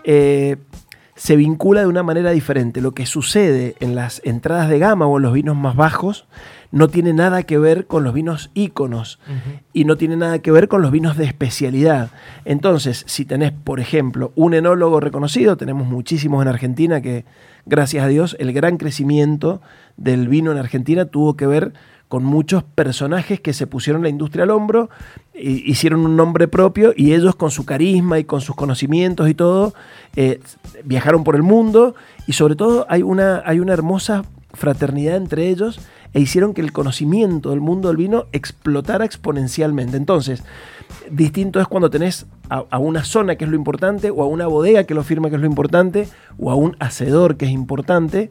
eh, 0.04 0.58
se 1.16 1.36
vincula 1.36 1.82
de 1.82 1.88
una 1.88 2.02
manera 2.02 2.32
diferente. 2.32 2.82
Lo 2.82 2.94
que 2.94 3.06
sucede 3.06 3.76
en 3.80 3.96
las 3.96 4.22
entradas 4.26 4.70
de 4.70 4.80
gama 4.80 5.06
o 5.06 5.18
en 5.18 5.24
los 5.24 5.34
vinos 5.34 5.56
más 5.56 5.76
bajos 5.76 6.26
no 6.74 6.88
tiene 6.88 7.14
nada 7.14 7.44
que 7.44 7.60
ver 7.60 7.86
con 7.86 8.04
los 8.04 8.16
vinos 8.16 8.50
íconos 8.56 9.20
y 9.74 9.86
no 9.86 9.96
tiene 9.96 10.18
nada 10.18 10.40
que 10.40 10.50
ver 10.50 10.68
con 10.68 10.82
los 10.82 10.92
vinos 10.92 11.18
de 11.18 11.26
especialidad. 11.26 12.10
Entonces, 12.46 13.04
si 13.06 13.26
tenés, 13.26 13.52
por 13.52 13.80
ejemplo, 13.80 14.32
un 14.36 14.56
enólogo 14.56 15.00
reconocido, 15.00 15.56
tenemos 15.56 15.86
muchísimos 15.86 16.42
en 16.42 16.48
Argentina 16.48 17.00
que 17.00 17.26
gracias 17.68 18.04
a 18.04 18.08
Dios, 18.08 18.36
el 18.40 18.54
gran 18.54 18.78
crecimiento 18.78 19.62
del 19.98 20.28
vino 20.28 20.52
en 20.52 20.58
Argentina 20.58 21.06
tuvo 21.06 21.38
que 21.38 21.46
ver 21.46 21.74
con 22.08 22.24
muchos 22.24 22.64
personajes 22.64 23.40
que 23.40 23.54
se 23.54 23.68
pusieron 23.68 24.02
la 24.02 24.10
industria 24.10 24.46
al 24.46 24.50
hombro, 24.50 24.90
hicieron 25.36 26.00
un 26.00 26.16
nombre 26.16 26.48
propio 26.48 26.92
y 26.98 27.14
ellos 27.14 27.36
con 27.36 27.52
su 27.52 27.66
carisma 27.66 28.18
y 28.18 28.24
con 28.24 28.42
sus 28.42 28.56
conocimientos 28.56 29.30
y 29.30 29.36
todo, 29.36 29.76
eh, 30.16 30.40
viajaron 30.84 31.24
por 31.24 31.36
el 31.36 31.44
mundo 31.44 31.94
y 32.26 32.34
sobre 32.34 32.56
todo 32.56 32.88
hay 32.90 33.04
una, 33.04 33.44
hay 33.46 33.60
una 33.60 33.74
hermosa 33.74 34.26
fraternidad 34.54 35.18
entre 35.18 35.50
ellos 35.50 35.80
e 36.14 36.20
hicieron 36.20 36.54
que 36.54 36.62
el 36.62 36.72
conocimiento 36.72 37.50
del 37.50 37.62
mundo 37.62 37.88
del 37.88 37.98
vino 37.98 38.26
explotara 38.32 39.06
exponencialmente. 39.06 39.98
Entonces, 39.98 40.44
distinto 41.10 41.60
es 41.60 41.68
cuando 41.68 41.90
tenés 41.90 42.28
a, 42.50 42.78
una 42.78 43.04
zona 43.04 43.36
que 43.36 43.46
es 43.46 43.50
lo 43.50 43.56
importante, 43.56 44.12
o 44.12 44.22
a 44.22 44.28
una 44.28 44.48
bodega 44.48 44.84
que 44.84 44.94
lo 44.94 45.04
firma 45.04 45.30
que 45.30 45.36
es 45.36 45.42
lo 45.42 45.48
importante, 45.48 46.08
o 46.38 46.52
a 46.52 46.56
un 46.56 46.76
hacedor 46.80 47.38
que 47.38 47.46
es 47.46 47.52
importante 47.52 48.30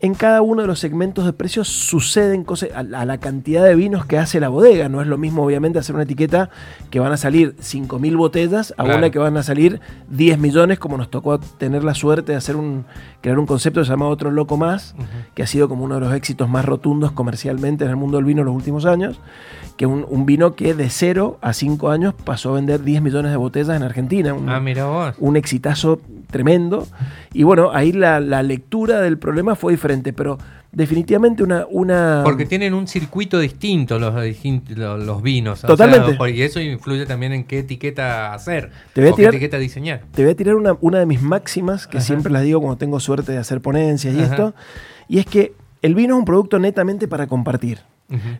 en 0.00 0.14
cada 0.14 0.42
uno 0.42 0.62
de 0.62 0.68
los 0.68 0.78
segmentos 0.78 1.24
de 1.24 1.32
precios 1.32 1.68
suceden 1.68 2.44
cosas 2.44 2.70
a, 2.74 2.82
la 2.82 3.18
cantidad 3.18 3.64
de 3.64 3.74
vinos 3.74 4.04
que 4.04 4.18
hace 4.18 4.40
la 4.40 4.50
bodega. 4.50 4.88
No 4.88 5.00
es 5.00 5.06
lo 5.06 5.16
mismo, 5.16 5.42
obviamente, 5.42 5.78
hacer 5.78 5.94
una 5.94 6.04
etiqueta 6.04 6.50
que 6.90 7.00
van 7.00 7.12
a 7.12 7.16
salir 7.16 7.56
5.000 7.56 8.16
botellas 8.16 8.74
a 8.76 8.84
una 8.84 9.10
que 9.10 9.18
van 9.18 9.36
a 9.38 9.42
salir 9.42 9.80
10 10.10 10.38
millones, 10.38 10.78
como 10.78 10.98
nos 10.98 11.10
tocó 11.10 11.38
tener 11.38 11.82
la 11.82 11.94
suerte 11.94 12.32
de 12.32 12.38
hacer 12.38 12.56
un, 12.56 12.84
crear 13.22 13.38
un 13.38 13.46
concepto 13.46 13.82
llamado 13.82 14.10
Otro 14.10 14.30
Loco 14.30 14.58
Más, 14.58 14.94
que 15.34 15.42
ha 15.42 15.46
sido 15.46 15.68
como 15.68 15.84
uno 15.84 15.94
de 15.94 16.02
los 16.02 16.14
éxitos 16.14 16.48
más 16.48 16.66
rotundos 16.66 17.12
comercialmente 17.12 17.84
en 17.84 17.90
el 17.90 17.96
mundo 17.96 18.18
del 18.18 18.26
vino 18.26 18.42
en 18.42 18.46
los 18.46 18.54
últimos 18.54 18.84
años 18.84 19.18
que 19.76 19.86
un, 19.86 20.06
un, 20.08 20.24
vino 20.24 20.54
que 20.54 20.74
de 20.74 20.88
0 20.88 21.38
a 21.42 21.52
5 21.52 21.90
años 21.90 22.14
pasó 22.14 22.50
a 22.50 22.54
vender 22.54 22.82
10 22.82 23.02
millones 23.02 23.30
de 23.30 23.36
botellas 23.36 23.76
en 23.76 23.82
Argentina. 23.82 24.32
Un, 24.32 24.48
ah, 24.48 24.58
mira 24.58 24.86
vos. 24.86 25.14
Un 25.18 25.36
exitazo 25.36 26.00
tremendo. 26.30 26.86
Y 27.32 27.42
bueno, 27.42 27.70
ahí 27.72 27.92
la, 27.92 28.20
lectura 28.42 29.00
del 29.00 29.18
problema 29.18 29.54
fue 29.54 29.72
diferente, 29.72 29.85
pero 30.12 30.38
definitivamente 30.72 31.42
una... 31.42 31.66
una... 31.70 32.22
Porque 32.24 32.46
tienen 32.46 32.74
un 32.74 32.86
circuito 32.86 33.38
distinto 33.38 33.98
los, 33.98 34.14
los 34.76 35.22
vinos. 35.22 35.62
Totalmente. 35.62 36.16
y 36.30 36.42
eso 36.42 36.60
influye 36.60 37.06
también 37.06 37.32
en 37.32 37.44
qué 37.44 37.60
etiqueta 37.60 38.34
hacer, 38.34 38.70
te 38.92 39.00
voy 39.00 39.10
a 39.10 39.14
tirar, 39.14 39.30
qué 39.30 39.36
etiqueta 39.38 39.58
diseñar. 39.58 40.02
Te 40.12 40.22
voy 40.22 40.32
a 40.32 40.36
tirar 40.36 40.54
una, 40.54 40.76
una 40.80 40.98
de 40.98 41.06
mis 41.06 41.22
máximas, 41.22 41.86
que 41.86 42.00
siempre 42.00 42.32
las 42.32 42.42
digo 42.42 42.60
cuando 42.60 42.76
tengo 42.76 43.00
suerte 43.00 43.32
de 43.32 43.38
hacer 43.38 43.60
ponencias 43.60 44.14
y 44.14 44.20
esto, 44.20 44.54
y 45.08 45.18
es 45.18 45.26
que 45.26 45.52
el 45.82 45.94
vino 45.94 46.14
es 46.14 46.18
un 46.18 46.24
producto 46.24 46.58
netamente 46.58 47.08
para 47.08 47.26
compartir. 47.26 47.80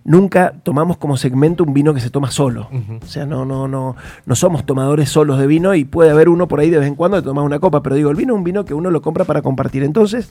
Nunca 0.04 0.54
tomamos 0.62 0.96
como 0.96 1.16
segmento 1.16 1.64
un 1.64 1.74
vino 1.74 1.92
que 1.92 2.00
se 2.00 2.10
toma 2.10 2.30
solo. 2.30 2.68
O 3.02 3.06
sea, 3.06 3.26
no, 3.26 3.44
no, 3.44 3.66
no, 3.66 3.96
no 4.24 4.34
somos 4.36 4.64
tomadores 4.64 5.08
solos 5.08 5.38
de 5.38 5.46
vino 5.46 5.74
y 5.74 5.84
puede 5.84 6.10
haber 6.10 6.28
uno 6.28 6.46
por 6.46 6.60
ahí 6.60 6.70
de 6.70 6.78
vez 6.78 6.86
en 6.86 6.94
cuando 6.94 7.16
que 7.16 7.24
toma 7.24 7.42
una 7.42 7.58
copa, 7.58 7.82
pero 7.82 7.96
digo, 7.96 8.10
el 8.10 8.16
vino 8.16 8.34
es 8.34 8.38
un 8.38 8.44
vino 8.44 8.64
que 8.64 8.74
uno 8.74 8.90
lo 8.90 9.02
compra 9.02 9.24
para 9.24 9.42
compartir. 9.42 9.82
Entonces, 9.82 10.30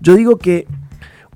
yo 0.00 0.14
digo 0.14 0.38
que 0.38 0.66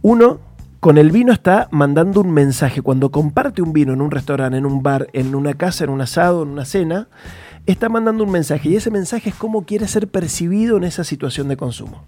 uno 0.02 0.40
con 0.80 0.96
el 0.96 1.10
vino 1.10 1.32
está 1.32 1.68
mandando 1.70 2.20
un 2.20 2.30
mensaje. 2.30 2.82
Cuando 2.82 3.10
comparte 3.10 3.62
un 3.62 3.72
vino 3.72 3.92
en 3.92 4.00
un 4.00 4.10
restaurante, 4.10 4.58
en 4.58 4.66
un 4.66 4.82
bar, 4.82 5.08
en 5.12 5.34
una 5.34 5.54
casa, 5.54 5.84
en 5.84 5.90
un 5.90 6.00
asado, 6.00 6.42
en 6.42 6.50
una 6.50 6.64
cena, 6.64 7.08
está 7.66 7.88
mandando 7.88 8.24
un 8.24 8.30
mensaje. 8.30 8.68
Y 8.68 8.76
ese 8.76 8.90
mensaje 8.90 9.30
es 9.30 9.34
cómo 9.34 9.64
quiere 9.64 9.88
ser 9.88 10.08
percibido 10.08 10.76
en 10.76 10.84
esa 10.84 11.04
situación 11.04 11.48
de 11.48 11.56
consumo 11.56 12.04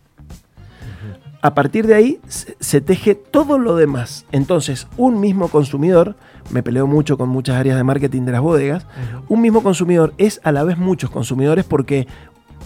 a 1.43 1.55
partir 1.55 1.87
de 1.87 1.95
ahí 1.95 2.21
se 2.29 2.81
teje 2.81 3.15
todo 3.15 3.59
lo 3.59 3.77
demás. 3.77 4.27
Entonces, 4.31 4.87
un 4.97 5.21
mismo 5.21 5.49
consumidor, 5.49 6.17
me 6.51 6.63
peleo 6.63 6.87
mucho 6.87 7.17
con 7.17 7.29
muchas 7.29 7.57
áreas 7.57 7.77
de 7.77 7.85
marketing 7.85 8.23
de 8.23 8.33
las 8.33 8.41
bodegas, 8.43 8.87
un 9.29 9.41
mismo 9.41 9.63
consumidor 9.63 10.13
es 10.19 10.41
a 10.45 10.53
la 10.53 10.65
vez 10.65 10.77
muchos 10.77 11.11
consumidores 11.11 11.65
porque 11.65 12.07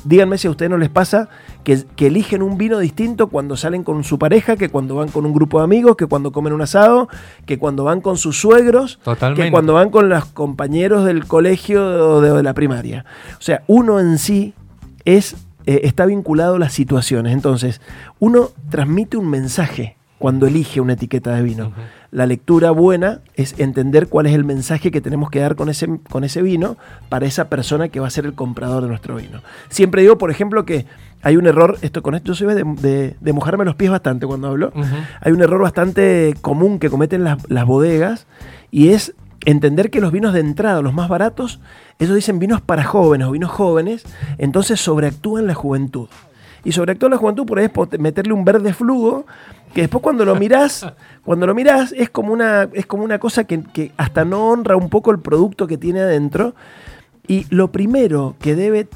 díganme 0.04 0.38
si 0.38 0.48
a 0.48 0.50
ustedes 0.50 0.70
no 0.70 0.78
les 0.78 0.90
pasa 0.90 1.28
que, 1.62 1.84
eligen 1.98 2.42
un 2.42 2.58
vino 2.58 2.78
distinto 2.78 3.28
cuando 3.28 3.56
salen 3.56 3.84
con 3.84 4.04
su 4.04 4.18
pareja, 4.18 4.56
que 4.56 4.68
cuando 4.68 4.96
van 4.96 5.08
con 5.08 5.24
un 5.26 5.32
grupo 5.32 5.58
de 5.58 5.64
amigos, 5.64 5.96
que 5.96 6.06
cuando 6.06 6.32
comen 6.32 6.52
un 6.52 6.62
asado, 6.62 7.08
que 7.46 7.58
cuando 7.58 7.84
van 7.84 8.00
con 8.00 8.16
sus 8.16 8.38
suegros, 8.40 8.98
que 9.36 9.50
cuando 9.50 9.74
van 9.74 9.90
con 9.90 10.08
los 10.08 10.26
compañeros 10.26 11.04
del 11.04 11.26
colegio 11.26 11.84
o 11.84 12.20
de, 12.20 12.42
la 12.42 12.54
primaria. 12.54 13.04
O 13.38 13.42
sea, 13.42 13.62
uno 13.66 14.00
en 14.00 14.18
sí 14.18 14.54
es, 15.04 15.34
eh, 15.66 15.80
está 15.84 16.04
vinculado 16.06 16.56
a 16.56 16.58
las 16.58 16.72
situaciones. 16.74 17.32
Entonces, 17.32 17.80
uno 18.18 18.50
transmite 18.68 19.16
un 19.16 19.30
mensaje 19.30 19.96
cuando 20.24 20.46
elige 20.46 20.80
una 20.80 20.94
etiqueta 20.94 21.34
de 21.34 21.42
vino. 21.42 21.74
La 22.10 22.24
lectura 22.24 22.70
buena 22.70 23.20
es 23.34 23.60
entender 23.60 24.08
cuál 24.08 24.24
es 24.24 24.32
el 24.32 24.42
mensaje 24.42 24.90
que 24.90 25.02
tenemos 25.02 25.28
que 25.28 25.40
dar 25.40 25.54
con 25.54 25.68
ese, 25.68 25.98
con 26.08 26.24
ese 26.24 26.40
vino 26.40 26.78
para 27.10 27.26
esa 27.26 27.50
persona 27.50 27.90
que 27.90 28.00
va 28.00 28.06
a 28.06 28.10
ser 28.10 28.24
el 28.24 28.32
comprador 28.32 28.84
de 28.84 28.88
nuestro 28.88 29.16
vino. 29.16 29.42
Siempre 29.68 30.00
digo, 30.00 30.16
por 30.16 30.30
ejemplo, 30.30 30.64
que 30.64 30.86
hay 31.20 31.36
un 31.36 31.46
error, 31.46 31.76
esto 31.82 32.02
con 32.02 32.14
esto 32.14 32.32
yo 32.32 32.34
soy 32.36 32.54
de, 32.54 33.32
mojarme 33.34 33.66
los 33.66 33.74
pies 33.74 33.90
bastante 33.90 34.26
cuando 34.26 34.48
hablo, 34.48 34.72
hay 35.20 35.30
un 35.30 35.42
error 35.42 35.60
bastante 35.60 36.34
común 36.40 36.78
que 36.78 36.88
cometen 36.88 37.22
las, 37.22 37.46
las 37.50 37.66
bodegas 37.66 38.26
y 38.70 38.88
es 38.88 39.12
entender 39.44 39.90
que 39.90 40.00
los 40.00 40.10
vinos 40.10 40.32
de 40.32 40.40
entrada, 40.40 40.80
los 40.80 40.94
más 40.94 41.10
baratos, 41.10 41.60
ellos 41.98 42.14
dicen 42.14 42.38
vinos 42.38 42.62
para 42.62 42.82
jóvenes 42.82 43.28
o 43.28 43.32
vinos 43.32 43.50
jóvenes, 43.50 44.06
entonces 44.38 44.80
sobreactúan 44.80 45.46
la 45.46 45.52
juventud. 45.52 46.08
Y 46.64 46.72
sobreactúa 46.72 47.10
la 47.10 47.16
juventud 47.18 47.46
por 47.46 47.58
ahí 47.58 47.66
es 47.66 48.00
meterle 48.00 48.32
un 48.32 48.44
verde 48.44 48.72
flujo 48.72 49.26
que 49.74 49.82
después 49.82 50.02
cuando 50.02 50.24
lo 50.24 50.34
mirás, 50.36 50.86
cuando 51.24 51.46
lo 51.46 51.54
mirás 51.54 51.92
es 51.92 52.10
como 52.10 52.32
una, 52.32 52.68
es 52.72 52.86
como 52.86 53.04
una 53.04 53.18
cosa 53.18 53.44
que, 53.44 53.62
que 53.62 53.92
hasta 53.96 54.24
no 54.24 54.48
honra 54.48 54.76
un 54.76 54.88
poco 54.88 55.10
el 55.10 55.18
producto 55.18 55.66
que 55.66 55.78
tiene 55.78 56.00
adentro. 56.00 56.54
Y 57.26 57.46
lo 57.54 57.72
primero 57.72 58.36
que 58.40 58.54
debe 58.54 58.88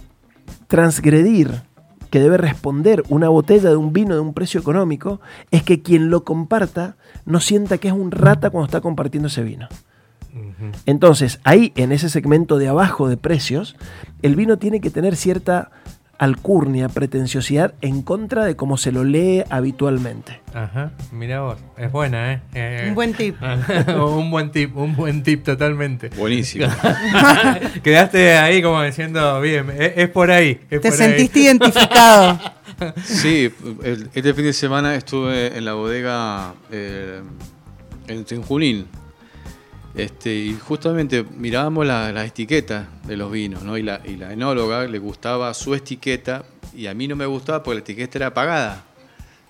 transgredir, 0.66 1.62
que 2.10 2.20
debe 2.20 2.36
responder 2.38 3.02
una 3.08 3.28
botella 3.28 3.70
de 3.70 3.76
un 3.76 3.92
vino 3.92 4.14
de 4.14 4.20
un 4.20 4.34
precio 4.34 4.60
económico, 4.60 5.20
es 5.50 5.62
que 5.62 5.82
quien 5.82 6.10
lo 6.10 6.24
comparta 6.24 6.96
no 7.24 7.40
sienta 7.40 7.78
que 7.78 7.88
es 7.88 7.94
un 7.94 8.10
rata 8.10 8.50
cuando 8.50 8.66
está 8.66 8.80
compartiendo 8.80 9.28
ese 9.28 9.42
vino. 9.42 9.68
Entonces, 10.86 11.40
ahí 11.44 11.72
en 11.76 11.92
ese 11.92 12.08
segmento 12.08 12.58
de 12.58 12.68
abajo 12.68 13.08
de 13.08 13.16
precios, 13.16 13.76
el 14.22 14.36
vino 14.36 14.58
tiene 14.58 14.80
que 14.80 14.90
tener 14.90 15.16
cierta 15.16 15.70
alcurnia, 16.18 16.88
pretenciosidad 16.88 17.74
en 17.80 18.02
contra 18.02 18.44
de 18.44 18.56
cómo 18.56 18.76
se 18.76 18.92
lo 18.92 19.04
lee 19.04 19.44
habitualmente. 19.48 20.40
Ajá, 20.52 20.90
mira 21.12 21.42
vos, 21.42 21.58
es 21.76 21.90
buena, 21.92 22.32
¿eh? 22.32 22.40
eh 22.54 22.86
un 22.88 22.94
buen 22.94 23.14
tip. 23.14 23.36
un 23.88 24.30
buen 24.30 24.50
tip, 24.50 24.76
un 24.76 24.96
buen 24.96 25.22
tip 25.22 25.44
totalmente. 25.44 26.10
Buenísimo. 26.10 26.66
Quedaste 27.82 28.36
ahí 28.36 28.60
como 28.60 28.82
diciendo, 28.82 29.40
bien, 29.40 29.72
es, 29.78 30.08
por 30.08 30.30
ahí. 30.30 30.56
Te 30.56 30.90
sentiste 30.90 31.38
identificado. 31.40 32.38
Sí, 33.04 33.52
este 34.14 34.34
fin 34.34 34.44
de 34.44 34.52
semana 34.52 34.94
estuve 34.94 35.56
en 35.56 35.64
la 35.64 35.74
bodega 35.74 36.54
eh, 36.70 37.22
en 38.08 38.42
Junín, 38.42 38.86
este, 39.94 40.34
y 40.34 40.54
justamente 40.54 41.24
mirábamos 41.36 41.86
las 41.86 42.12
la 42.12 42.24
etiquetas 42.24 42.86
de 43.06 43.16
los 43.16 43.32
vinos, 43.32 43.62
¿no? 43.62 43.76
Y 43.76 43.82
la, 43.82 44.00
y 44.04 44.16
la 44.16 44.32
enóloga 44.32 44.86
le 44.86 44.98
gustaba 44.98 45.52
su 45.54 45.74
etiqueta 45.74 46.44
y 46.74 46.86
a 46.86 46.94
mí 46.94 47.08
no 47.08 47.16
me 47.16 47.26
gustaba 47.26 47.62
porque 47.62 47.76
la 47.76 47.80
etiqueta 47.80 48.18
era 48.18 48.26
apagada. 48.28 48.84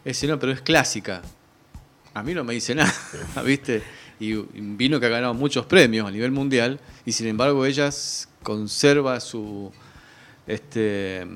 Ese 0.04 0.26
no, 0.26 0.38
pero 0.38 0.52
es 0.52 0.60
clásica. 0.60 1.22
A 2.14 2.22
mí 2.22 2.34
no 2.34 2.44
me 2.44 2.54
dice 2.54 2.74
nada, 2.74 2.92
¿viste? 3.44 3.82
Y 4.20 4.34
un 4.34 4.76
vino 4.76 4.98
que 4.98 5.06
ha 5.06 5.10
ganado 5.10 5.34
muchos 5.34 5.66
premios 5.66 6.08
a 6.08 6.10
nivel 6.10 6.32
mundial 6.32 6.80
y 7.04 7.12
sin 7.12 7.26
embargo 7.28 7.66
ella 7.66 7.90
conserva 8.42 9.20
su, 9.20 9.70
este, 10.46 11.26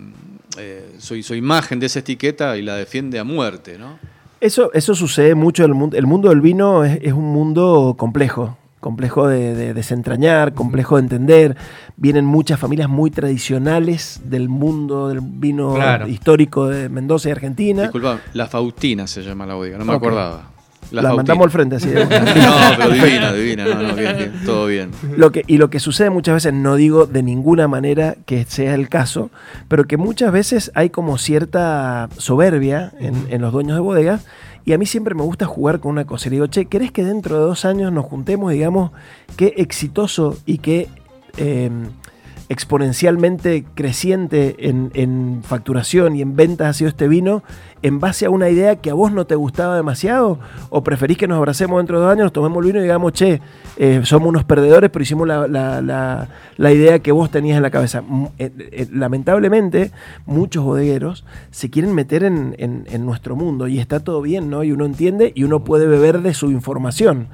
eh, 0.59 0.97
su, 0.99 1.23
su, 1.23 1.35
imagen 1.35 1.79
de 1.79 1.87
esa 1.87 2.01
etiqueta 2.01 2.57
y 2.57 2.63
la 2.63 2.77
defiende 2.77 3.19
a 3.19 3.25
muerte, 3.25 3.79
¿no? 3.79 3.99
Eso, 4.41 4.73
eso 4.73 4.95
sucede 4.97 5.37
mucho 5.37 5.63
en 5.65 5.71
el 5.71 5.75
mundo. 5.77 5.97
El 5.97 6.07
mundo 6.07 6.31
del 6.31 6.41
vino 6.41 6.83
es 6.83 7.13
un 7.13 7.27
mundo 7.33 7.95
complejo 7.97 8.59
complejo 8.83 9.29
de, 9.29 9.73
desentrañar, 9.75 10.55
complejo 10.55 10.97
de 10.97 11.03
entender. 11.03 11.57
Vienen 11.97 12.25
muchas 12.25 12.59
familias 12.59 12.89
muy 12.89 13.13
tradicionales 13.13 14.21
del 14.25 14.49
mundo 14.49 15.09
del 15.09 15.21
vino 15.23 15.77
histórico 16.09 16.67
de 16.67 16.89
Mendoza 16.89 17.29
y 17.29 17.33
Argentina. 17.33 17.83
Disculpa, 17.83 18.19
La 18.35 18.49
Faustina 18.49 19.07
se 19.07 19.23
llama 19.23 19.47
la 19.47 19.55
bodega, 19.55 19.79
no 19.79 19.85
me 19.85 19.95
acordaba. 19.95 20.51
La, 20.91 21.15
mandamos 21.15 21.45
al 21.45 21.51
frente 21.53 21.77
así. 21.77 21.89
no, 21.95 22.03
pero 22.77 22.91
divina, 22.91 23.33
divina, 23.33 23.65
no, 23.67 23.83
no, 23.83 23.95
bien, 23.95 24.33
todo 24.45 24.67
bien. 24.67 24.91
Lo 25.17 25.31
que, 25.31 25.45
y 25.47 25.57
lo 25.57 25.71
que 25.71 25.79
sucede 25.79 26.11
muchas 26.11 26.35
veces, 26.35 26.53
no 26.53 26.75
digo 26.75 27.07
de 27.07 27.23
ninguna 27.23 27.69
manera 27.69 28.17
que 28.27 28.45
sea 28.45 28.75
el 28.75 28.89
caso, 28.89 29.31
pero 29.69 29.85
que 29.85 29.97
muchas 29.97 30.33
veces 30.33 30.73
hay 30.75 30.91
como 30.91 31.17
cierta 31.19 32.09
soberbia 32.19 32.93
en, 32.99 33.15
en 33.31 33.41
los 33.41 33.53
dueños 33.53 33.77
de 33.77 33.81
bodegas 33.81 34.27
y 34.65 34.73
a 34.73 34.79
mí 34.79 34.87
siempre 34.87 35.15
me 35.15 35.23
gusta 35.23 35.47
jugar 35.47 35.81
con 35.81 35.91
una 35.93 36.05
cosa. 36.05 36.29
Le 36.29 36.37
digo, 36.37 36.47
che, 36.47 36.67
¿querés 36.67 36.93
que 36.93 37.05
dentro 37.05 37.39
de 37.39 37.45
dos 37.45 37.65
años 37.65 37.93
nos 37.93 38.05
juntemos, 38.05 38.53
digamos, 38.53 38.93
qué 39.37 39.55
exitoso 39.57 40.37
y 40.47 40.59
qué 40.59 40.89
em, 41.37 41.89
exponencialmente 42.53 43.65
creciente 43.75 44.57
en, 44.69 45.43
facturación 45.43 46.15
y 46.17 46.23
en 46.23 46.37
ventas 46.37 46.69
ha 46.69 46.73
sido 46.75 46.89
este 46.89 47.09
vino 47.09 47.43
en 47.81 47.99
base 47.99 48.27
a 48.27 48.31
una 48.31 48.51
idea 48.51 48.77
que 48.77 48.91
a 48.91 48.95
vos 48.95 49.11
no 49.11 49.27
te 49.27 49.35
gustaba 49.35 49.75
demasiado? 49.75 50.39
¿O 50.69 50.85
preferís 50.85 51.17
que 51.17 51.27
nos 51.27 51.39
abracemos 51.39 51.79
dentro 51.79 51.99
de 51.99 52.05
dos 52.05 52.13
años, 52.13 52.25
nos 52.25 52.33
tomemos 52.33 52.59
el 52.59 52.67
vino 52.67 52.79
y 52.79 52.83
digamos, 52.83 53.13
che, 53.15 53.41
eh, 53.79 54.03
somos 54.05 54.29
unos 54.29 54.45
perdedores, 54.45 54.91
pero 54.91 55.03
hicimos 55.03 55.27
la, 55.27 56.29
idea 56.59 56.99
que 57.01 57.11
vos 57.11 57.31
tenías 57.31 57.57
en 57.57 57.63
la 57.63 57.71
cabeza? 57.71 58.03
Eh, 58.39 58.53
eh, 58.59 58.87
lamentablemente, 58.93 59.91
muchos 60.27 60.63
bodegueros 60.63 61.25
se 61.51 61.71
quieren 61.71 61.95
meter 61.95 62.23
en, 62.23 62.55
en 62.59 63.07
nuestro 63.07 63.35
mundo 63.35 63.67
y 63.67 63.79
está 63.79 64.01
todo 64.01 64.21
bien, 64.21 64.51
¿no? 64.51 64.63
Y 64.63 64.73
uno 64.73 64.85
entiende 64.85 65.33
y 65.35 65.45
uno 65.45 65.65
puede 65.65 65.87
beber 65.87 66.21
de 66.21 66.35
su 66.35 66.51
información 66.51 67.29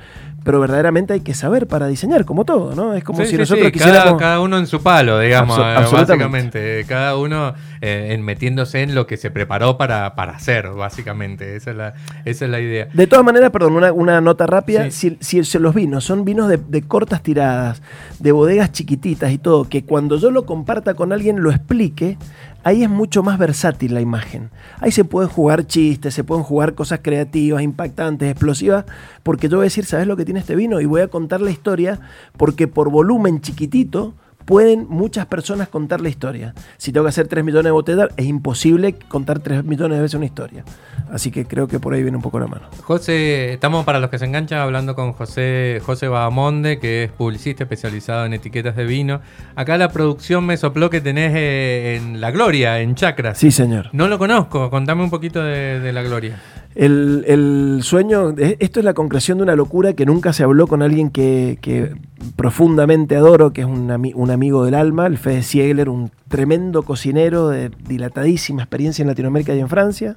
pero 0.45 0.61
verdaderamente 0.61 1.13
hay 1.13 1.21
que 1.21 1.35
saber 1.35 1.67
para 1.67 1.89
diseñar, 1.89 2.25
como 2.25 2.45
todo, 2.45 2.75
¿no? 2.75 2.95
Es 2.95 3.05
como 3.05 3.25
si 3.25 3.37
nosotros 3.37 3.71
quisiéramos... 3.71 4.19
Cada, 4.19 4.41
uno 4.41 4.57
en 4.59 4.67
su 4.67 4.83
palo, 4.83 5.19
digamos, 5.19 5.59
eh, 5.59 5.85
básicamente. 5.93 6.85
Cada 6.87 7.17
uno 7.17 7.55
eh, 7.81 8.13
en 8.13 8.23
metiéndose 8.23 8.83
en 8.83 8.95
lo 8.95 9.07
que 9.07 9.17
se 9.17 9.31
preparó 9.31 9.77
para, 9.77 10.07
hacer, 10.07 10.71
básicamente. 10.71 11.57
Esa 11.57 11.73
es, 11.73 11.77
la, 11.77 11.95
esa 12.25 12.45
es 12.45 12.51
la 12.51 12.61
idea. 12.61 12.89
De 12.93 13.07
todas 13.07 13.25
maneras, 13.25 13.51
perdón, 13.51 13.77
una, 13.95 14.21
nota 14.21 14.47
rápida. 14.47 14.91
Si, 14.91 15.19
si, 15.21 15.43
los 15.59 15.75
vinos 15.75 16.05
son 16.05 16.25
vinos 16.25 16.49
de, 16.49 16.57
de 16.57 16.83
cortas 16.83 17.23
tiradas, 17.23 17.83
de 18.19 18.33
bodegas 18.33 18.73
chiquititas 18.73 19.33
y 19.33 19.39
todo, 19.39 19.69
que 19.69 19.85
cuando 19.85 20.17
yo 20.17 20.31
lo 20.31 20.47
comparta 20.47 20.95
con 20.95 21.13
alguien 21.13 21.43
lo 21.43 21.51
explique, 21.51 22.17
ahí 22.65 22.83
es 22.83 22.91
mucho 22.91 23.23
más 23.23 23.39
versátil 23.39 23.95
la 23.95 24.01
imagen. 24.01 24.51
Ahí 24.81 24.93
se 24.93 25.05
pueden 25.05 25.31
jugar 25.31 25.67
chistes, 25.67 26.15
se 26.15 26.25
pueden 26.25 26.45
jugar 26.45 26.75
cosas 26.75 27.01
creativas, 27.03 27.63
impactantes, 27.63 28.31
explosivas, 28.31 28.85
porque 29.23 29.49
yo 29.49 29.59
voy 29.59 29.65
a 29.65 29.71
decir, 29.71 29.85
¿sabes 29.85 30.07
lo 30.07 30.17
que 30.17 30.25
tiene 30.25 30.41
este 30.41 30.57
vino? 30.57 30.81
Y 30.81 30.87
voy 30.87 31.01
a 31.01 31.09
contar 31.09 31.41
la 31.41 31.51
historia 31.51 32.01
porque 32.37 32.69
por 32.69 32.91
volumen 32.91 33.41
chiquitito 33.41 34.15
pueden 34.49 34.87
muchas 34.89 35.27
personas 35.27 35.69
contar 35.69 36.01
la 36.01 36.09
historia. 36.09 36.55
Si 36.79 36.91
tengo 36.91 37.05
que 37.05 37.11
hacer 37.11 37.29
3 37.29 37.45
millones 37.45 37.65
de 37.65 37.71
botellas, 37.71 38.09
es 38.17 38.25
imposible 38.25 38.95
contar 38.95 39.41
3 39.41 39.63
millones 39.63 39.99
de 39.99 40.03
veces 40.03 40.15
una 40.15 40.25
historia. 40.25 40.65
Así 41.13 41.31
que 41.31 41.45
creo 41.45 41.69
que 41.69 41.79
por 41.79 41.93
ahí 41.93 42.03
viene 42.03 42.17
un 42.17 42.23
poco 42.23 42.41
la 42.41 42.47
mano. 42.47 42.63
José, 42.83 43.53
estamos 43.53 43.85
para 43.85 44.01
los 44.01 44.09
que 44.09 44.19
se 44.19 44.25
enganchan 44.25 44.61
hablando 44.61 44.95
con 44.95 45.13
José, 45.13 45.83
José 45.85 46.09
Bahamonde, 46.09 46.79
que 46.79 47.05
es 47.05 47.13
publicista 47.13 47.65
especializado 47.65 48.25
en 48.25 48.33
etiquetas 48.33 48.75
de 48.75 48.87
vino. 48.87 49.21
Acá 49.55 49.77
la 49.77 49.91
producción 49.91 50.47
me 50.47 50.57
sopló 50.57 50.89
que 50.89 51.03
tenés 51.03 51.35
eh, 51.37 51.97
en 51.97 52.19
La 52.23 52.31
Gloria, 52.31 52.81
en 52.81 52.95
Chacras. 52.95 53.37
Sí, 53.37 53.51
señor. 53.51 53.91
No 53.93 54.09
lo 54.09 54.19
conozco, 54.19 54.71
contame 54.71 55.05
un 55.05 55.11
poquito 55.11 55.43
de 55.43 55.93
La 55.93 56.03
Gloria. 56.03 56.41
El, 56.79 57.81
sueño, 57.83 58.35
esto 58.39 58.79
es 58.79 58.85
la 58.85 58.95
concreción 58.95 59.39
de 59.39 59.43
una 59.43 59.57
locura 59.57 59.95
que 59.95 60.07
nunca 60.07 60.33
se 60.33 60.45
habló 60.45 60.69
con 60.69 60.81
alguien 60.81 61.11
que, 61.11 61.97
profundamente 62.37 63.17
adoro, 63.17 63.53
que 63.53 63.63
es 63.63 63.67
un, 63.67 63.91
amigo 64.31 64.65
del 64.65 64.75
alma, 64.75 65.09
el 65.09 65.19
Fede 65.19 65.43
Siegler, 65.43 65.89
un 65.89 66.13
tremendo 66.29 66.85
cocinero 66.85 67.49
de 67.49 67.73
dilatadísima 67.89 68.63
experiencia 68.63 69.03
en 69.03 69.09
Latinoamérica 69.09 69.57
y 69.57 69.59
en 69.59 69.69
Francia. 69.69 70.15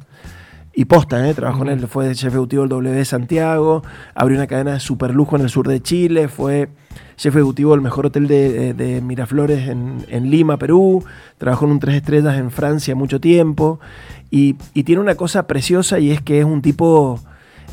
Y 0.74 0.86
posta, 0.86 1.28
¿eh? 1.28 1.34
trabajó 1.34 1.64
en 1.64 1.70
él, 1.70 1.88
fue 1.88 2.08
jefe 2.16 2.28
ejecutivo 2.28 2.62
del 2.62 2.70
W 2.70 3.04
Santiago, 3.04 3.84
abrió 4.16 4.38
una 4.38 4.48
cadena 4.48 4.74
de 4.74 4.80
super 4.80 5.14
lujo 5.14 5.36
en 5.36 5.42
el 5.42 5.50
sur 5.50 5.68
de 5.68 5.82
Chile, 5.82 6.30
fue 6.30 6.70
jefe 7.18 7.40
ejecutivo 7.40 7.72
del 7.72 7.82
mejor 7.82 8.06
hotel 8.06 8.26
de, 8.28 9.02
Miraflores 9.04 9.68
en, 9.68 10.06
en, 10.08 10.32
Lima, 10.32 10.58
Perú, 10.58 11.04
trabajó 11.38 11.66
en 11.66 11.72
un 11.72 11.80
tres 11.80 11.96
estrellas 11.96 12.38
en 12.38 12.52
Francia 12.52 12.96
mucho 12.96 13.20
tiempo 13.20 13.82
y, 14.30 14.54
tiene 14.84 15.02
una 15.02 15.16
cosa 15.16 15.46
preciosa 15.46 16.00
y 16.00 16.12
es 16.12 16.22
que 16.22 16.40
es 16.40 16.46
un 16.46 16.62
tipo 16.62 17.20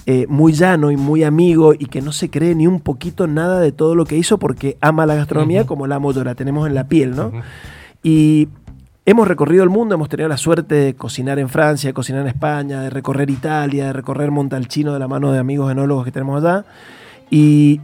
eh, 0.07 0.27
muy 0.29 0.53
llano 0.53 0.91
y 0.91 0.97
muy 0.97 1.23
amigo 1.23 1.75
y 1.75 1.87
que 1.87 2.03
no 2.03 2.11
se 2.11 2.31
cree 2.31 2.57
ni 2.57 2.67
un 2.67 2.81
poquito 2.81 3.29
nada 3.29 3.61
de 3.61 3.71
todo 3.71 3.95
lo 3.95 4.07
que 4.07 4.17
hizo 4.17 4.39
porque 4.39 4.77
ama 4.81 5.07
la 5.07 5.15
gastronomía 5.15 5.67
como 5.67 5.87
la 5.87 5.97
amo 5.97 6.13
yo, 6.13 6.25
la 6.25 6.35
tenemos 6.35 6.67
en 6.67 6.75
la 6.75 6.89
piel, 6.89 7.15
¿no? 7.15 7.31
Y 8.03 8.49
hemos 9.11 9.27
recorrido 9.27 9.65
el 9.65 9.71
mundo, 9.71 9.95
hemos 9.95 10.11
tenido 10.11 10.29
la 10.29 10.37
suerte 10.37 10.75
de 10.75 10.95
cocinar 10.95 11.39
en 11.39 11.49
Francia, 11.49 11.89
de 11.89 11.95
cocinar 11.95 12.21
en 12.21 12.29
España, 12.29 12.83
de 12.83 12.91
recorrer 12.91 13.31
Italia, 13.31 13.87
de 13.87 13.93
recorrer 13.95 14.31
Montalcino 14.31 14.93
de 14.93 14.99
la 14.99 15.09
mano 15.09 15.33
de 15.33 15.39
amigos 15.39 15.73
enólogos 15.73 16.05
que 16.05 16.13
tenemos 16.13 16.45
allá. 16.45 16.67
Y 17.31 17.81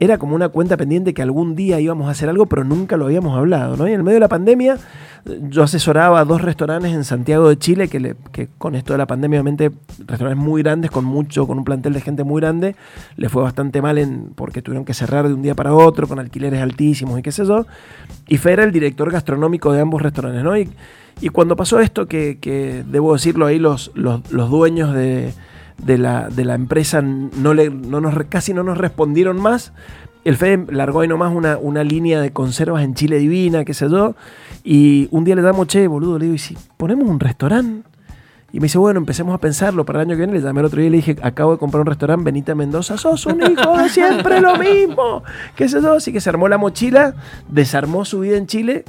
era 0.00 0.16
como 0.16 0.34
una 0.34 0.48
cuenta 0.48 0.78
pendiente 0.78 1.12
que 1.12 1.20
algún 1.20 1.54
día 1.54 1.78
íbamos 1.78 2.08
a 2.08 2.12
hacer 2.12 2.30
algo, 2.30 2.46
pero 2.46 2.64
nunca 2.64 2.96
lo 2.96 3.04
habíamos 3.04 3.36
hablado, 3.36 3.76
¿no? 3.76 3.86
Y 3.86 3.92
en 3.92 3.98
el 3.98 4.02
medio 4.02 4.16
de 4.16 4.20
la 4.20 4.28
pandemia 4.28 4.78
yo 5.50 5.62
asesoraba 5.62 6.20
a 6.20 6.24
dos 6.24 6.40
restaurantes 6.40 6.94
en 6.94 7.04
Santiago 7.04 7.50
de 7.50 7.58
Chile 7.58 7.88
que, 7.88 8.16
que 8.32 8.48
con 8.56 8.74
esto 8.74 8.94
de 8.94 8.98
la 8.98 9.06
pandemia, 9.06 9.38
obviamente, 9.38 9.70
restaurantes 10.06 10.42
muy 10.42 10.62
grandes, 10.62 10.90
con 10.90 11.04
mucho, 11.04 11.46
con 11.46 11.58
un 11.58 11.64
plantel 11.64 11.92
de 11.92 12.00
gente 12.00 12.24
muy 12.24 12.40
grande, 12.40 12.76
le 13.16 13.28
fue 13.28 13.42
bastante 13.42 13.82
mal 13.82 13.98
en, 13.98 14.32
porque 14.34 14.62
tuvieron 14.62 14.86
que 14.86 14.94
cerrar 14.94 15.28
de 15.28 15.34
un 15.34 15.42
día 15.42 15.54
para 15.54 15.74
otro, 15.74 16.08
con 16.08 16.18
alquileres 16.18 16.62
altísimos 16.62 17.18
y 17.18 17.22
qué 17.22 17.30
sé 17.30 17.44
yo. 17.44 17.66
Y 18.26 18.38
Fe 18.38 18.52
era 18.52 18.64
el 18.64 18.72
director 18.72 19.12
gastronómico 19.12 19.70
de 19.70 19.82
ambos 19.82 20.00
restaurantes, 20.00 20.42
¿no? 20.42 20.56
Y, 20.56 20.70
y 21.20 21.28
cuando 21.28 21.56
pasó 21.56 21.78
esto, 21.78 22.06
que, 22.06 22.38
que, 22.40 22.84
debo 22.86 23.12
decirlo 23.12 23.44
ahí, 23.44 23.58
los, 23.58 23.90
los, 23.94 24.32
los 24.32 24.48
dueños 24.48 24.94
de, 24.94 25.34
de, 25.84 25.98
la, 25.98 26.28
de, 26.28 26.44
la, 26.44 26.54
empresa 26.54 27.02
no 27.02 27.54
le, 27.54 27.70
no 27.70 28.00
nos, 28.00 28.14
casi 28.28 28.54
no 28.54 28.62
nos 28.62 28.78
respondieron 28.78 29.40
más, 29.40 29.72
el 30.24 30.36
FED 30.36 30.70
largó 30.70 31.00
ahí 31.00 31.08
nomás 31.08 31.34
una, 31.34 31.56
una 31.56 31.82
línea 31.84 32.20
de 32.20 32.32
conservas 32.32 32.84
en 32.84 32.94
Chile 32.94 33.18
Divina, 33.18 33.64
qué 33.64 33.74
sé 33.74 33.88
yo, 33.88 34.14
y 34.62 35.08
un 35.10 35.24
día 35.24 35.34
le 35.34 35.42
damos, 35.42 35.66
che, 35.66 35.86
boludo, 35.86 36.18
le 36.18 36.26
digo, 36.26 36.34
¿y 36.34 36.38
si 36.38 36.56
ponemos 36.76 37.08
un 37.08 37.20
restaurante? 37.20 37.88
Y 38.52 38.58
me 38.58 38.64
dice, 38.64 38.78
bueno, 38.78 38.98
empecemos 38.98 39.32
a 39.34 39.38
pensarlo 39.38 39.84
para 39.84 40.00
el 40.00 40.08
año 40.08 40.16
que 40.16 40.22
viene. 40.22 40.32
Le 40.32 40.40
llamé 40.40 40.60
el 40.60 40.66
otro 40.66 40.80
día 40.80 40.88
y 40.88 40.90
le 40.90 40.96
dije, 40.96 41.16
acabo 41.22 41.52
de 41.52 41.58
comprar 41.58 41.82
un 41.82 41.86
restaurante, 41.86 42.24
Benita 42.24 42.54
Mendoza, 42.56 42.98
sos 42.98 43.24
un 43.26 43.40
hijo 43.42 43.78
de 43.78 43.88
siempre 43.88 44.40
lo 44.40 44.56
mismo. 44.56 45.22
¿Qué 45.54 45.68
sé 45.68 45.80
yo? 45.80 45.92
Así 45.92 46.12
que 46.12 46.20
se 46.20 46.30
armó 46.30 46.48
la 46.48 46.58
mochila, 46.58 47.14
desarmó 47.48 48.04
su 48.04 48.20
vida 48.20 48.36
en 48.36 48.46
Chile 48.46 48.84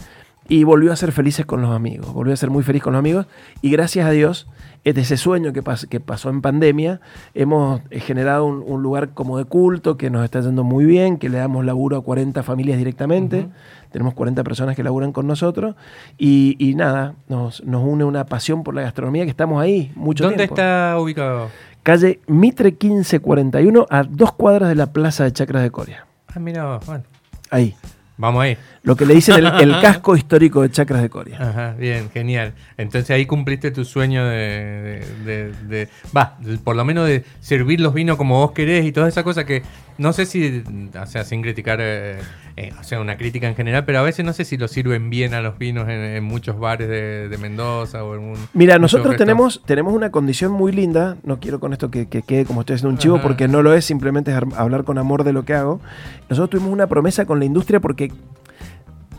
y 0.52 0.66
volvió 0.66 0.92
a 0.92 0.98
ser 0.98 1.14
felices 1.14 1.46
con 1.46 1.62
los 1.62 1.74
amigos. 1.74 2.12
Volvió 2.12 2.34
a 2.34 2.36
ser 2.36 2.50
muy 2.50 2.62
feliz 2.62 2.84
con 2.84 2.92
los 2.92 3.00
amigos. 3.00 3.26
Y 3.62 3.72
gracias 3.72 4.06
a 4.06 4.12
Dios, 4.12 4.50
de 4.84 5.00
ese 5.00 5.16
sueño 5.16 5.54
que, 5.54 5.64
que 5.90 6.02
pasó 6.02 6.30
en 6.30 6.42
pandemia, 6.42 7.00
hemos 7.34 7.80
eh, 7.90 8.02
generado 8.02 8.46
un, 8.46 8.84
lugar 8.84 9.12
como 9.12 9.38
de 9.38 9.46
culto 9.46 9.96
que 9.96 10.10
nos 10.10 10.26
está 10.26 10.42
yendo 10.42 10.66
muy 10.66 10.84
bien, 10.84 11.20
que 11.20 11.30
le 11.30 11.38
damos 11.38 11.64
laburo 11.64 11.96
a 11.96 12.04
40 12.04 12.44
familias 12.44 12.78
directamente. 12.78 13.48
Tenemos 13.94 14.14
40 14.14 14.44
personas 14.44 14.76
que 14.76 14.84
laburan 14.84 15.14
con 15.14 15.26
nosotros. 15.26 15.78
Y, 16.18 16.74
nada, 16.76 17.16
nos, 17.30 17.64
nos, 17.64 17.82
une 17.82 18.04
una 18.04 18.26
pasión 18.26 18.64
por 18.64 18.76
la 18.76 18.82
gastronomía 18.82 19.24
que 19.24 19.30
estamos 19.30 19.64
ahí 19.64 19.94
mucho 19.96 20.26
¿Dónde 20.26 20.44
está 20.44 20.98
ubicado? 21.00 21.48
Calle 21.82 22.20
Mitre 22.28 22.72
1541, 22.72 23.88
a 23.90 24.04
dos 24.04 24.34
cuadras 24.34 24.68
de 24.68 24.76
la 24.76 24.88
Plaza 24.88 25.24
de 25.24 25.32
Chacras 25.32 25.64
de 25.64 25.72
Coria. 25.72 26.06
Ah, 26.28 26.40
mira, 26.40 26.78
bueno. 26.86 27.06
Ahí. 27.50 27.74
Vamos 28.22 28.44
ahí. 28.44 28.56
Lo 28.84 28.96
que 28.96 29.08
le 29.08 29.16
dicen 29.16 29.44
el, 29.44 29.72
casco 29.82 30.16
histórico 30.16 30.62
de 30.62 30.70
Chacras 30.70 31.02
de 31.02 31.10
Coria. 31.10 31.38
Ajá, 31.42 31.76
bien, 31.78 32.12
genial. 32.12 32.54
Entonces 32.78 33.10
ahí 33.10 33.26
cumpliste 33.26 33.72
tu 33.72 33.84
sueño 33.84 34.24
de, 34.26 35.90
va, 36.16 36.38
por 36.64 36.76
lo 36.76 36.86
menos 36.86 37.08
de 37.08 37.24
servir 37.40 37.82
los 37.82 37.96
vinos 37.96 38.18
como 38.18 38.38
vos 38.38 38.52
querés 38.52 38.86
y 38.86 38.92
todas 38.92 39.10
esas 39.10 39.24
cosas 39.24 39.46
que 39.46 39.64
no 39.98 40.14
sé 40.14 40.26
si, 40.26 40.64
o 41.00 41.06
sea, 41.06 41.24
sin 41.24 41.42
criticar, 41.42 41.80
eh, 41.82 42.18
eh, 42.58 42.72
o 42.80 42.84
sea, 42.84 43.00
una 43.00 43.18
crítica 43.18 43.48
en 43.48 43.56
general, 43.56 43.86
pero 43.86 44.00
a 44.00 44.02
veces 44.02 44.26
no 44.26 44.34
sé 44.34 44.46
si 44.46 44.58
lo 44.58 44.68
sirven 44.68 45.10
bien 45.10 45.34
a 45.34 45.42
los 45.42 45.60
vinos 45.60 45.88
en, 45.90 46.24
muchos 46.24 46.60
bares 46.60 46.90
de, 46.90 47.38
Mendoza 47.40 48.04
o 48.04 48.16
en 48.16 48.22
un... 48.22 48.38
Mira, 48.54 48.80
nosotros 48.80 49.16
tenemos, 49.16 49.62
tenemos 49.66 49.94
una 49.94 50.12
condición 50.12 50.52
muy 50.52 50.72
linda, 50.72 51.18
no 51.24 51.40
quiero 51.40 51.60
con 51.60 51.74
esto 51.74 51.92
que, 51.92 52.08
quede 52.08 52.46
como 52.46 52.62
estoy 52.62 52.76
haciendo 52.76 52.94
un 52.94 52.98
chivo, 52.98 53.22
porque 53.22 53.48
no 53.48 53.62
lo 53.62 53.74
es, 53.74 53.86
simplemente 53.86 54.32
es 54.32 54.38
hablar 54.56 54.84
con 54.84 54.98
amor 54.98 55.24
de 55.24 55.34
lo 55.34 55.46
que 55.46 55.54
hago. 55.54 55.82
Nosotros 56.30 56.50
tuvimos 56.52 56.74
una 56.74 56.88
promesa 56.88 57.26
con 57.26 57.40
la 57.40 57.46
industria 57.46 57.80
porque 57.80 58.11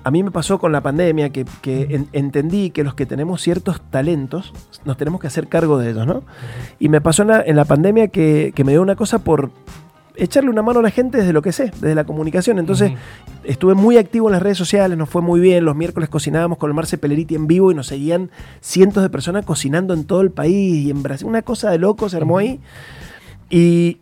a 0.05 0.11
mí 0.11 0.23
me 0.23 0.31
pasó 0.31 0.59
con 0.59 0.73
la 0.73 0.81
pandemia 0.81 1.31
que, 1.31 1.47
entendí 2.13 2.71
que 2.71 2.83
los 2.83 2.95
que 2.95 3.07
tenemos 3.07 3.41
ciertos 3.41 3.81
talentos 3.91 4.53
nos 4.85 4.97
tenemos 4.97 5.21
que 5.21 5.29
hacer 5.29 5.49
cargo 5.49 5.79
de 5.79 5.91
ellos, 5.91 6.07
¿no? 6.07 6.25
Y 6.79 6.89
me 6.89 7.01
pasó 7.01 7.23
en 7.23 7.57
la, 7.57 7.65
pandemia 7.65 8.09
que, 8.09 8.53
me 8.65 8.73
dio 8.73 8.83
una 8.83 8.97
cosa 8.97 9.21
por 9.21 9.51
echarle 10.17 10.51
una 10.51 10.61
mano 10.61 10.81
a 10.81 10.83
la 10.83 10.91
gente 10.91 11.19
desde 11.19 11.33
lo 11.33 11.41
que 11.41 11.53
sé, 11.53 11.71
desde 11.81 11.95
la 11.95 12.05
comunicación. 12.05 12.59
Entonces 12.59 12.93
estuve 13.45 13.75
muy 13.75 13.97
activo 13.97 14.29
en 14.29 14.33
las 14.33 14.43
redes 14.43 14.59
sociales, 14.59 14.99
nos 14.99 15.09
fue 15.09 15.23
muy 15.23 15.41
bien. 15.41 15.65
Los 15.65 15.77
miércoles 15.77 16.09
cocinábamos 16.09 16.59
con 16.59 16.69
el 16.69 16.75
Marce 16.75 16.99
Peleriti 16.99 17.37
en 17.37 17.47
vivo 17.47 17.71
y 17.71 17.75
nos 17.75 17.87
seguían 17.87 18.31
cientos 18.61 19.03
de 19.03 19.11
personas 19.11 19.45
cocinando 19.45 19.95
en 19.95 20.05
todo 20.05 20.21
el 20.21 20.33
país 20.33 20.85
y 20.85 20.91
en 20.91 21.03
Brasil. 21.03 21.29
Una 21.29 21.43
cosa 21.43 21.71
de 21.71 21.79
loco 21.79 22.09
se 22.09 22.17
armó 22.17 22.39
ahí. 22.39 22.61
Y 23.51 23.99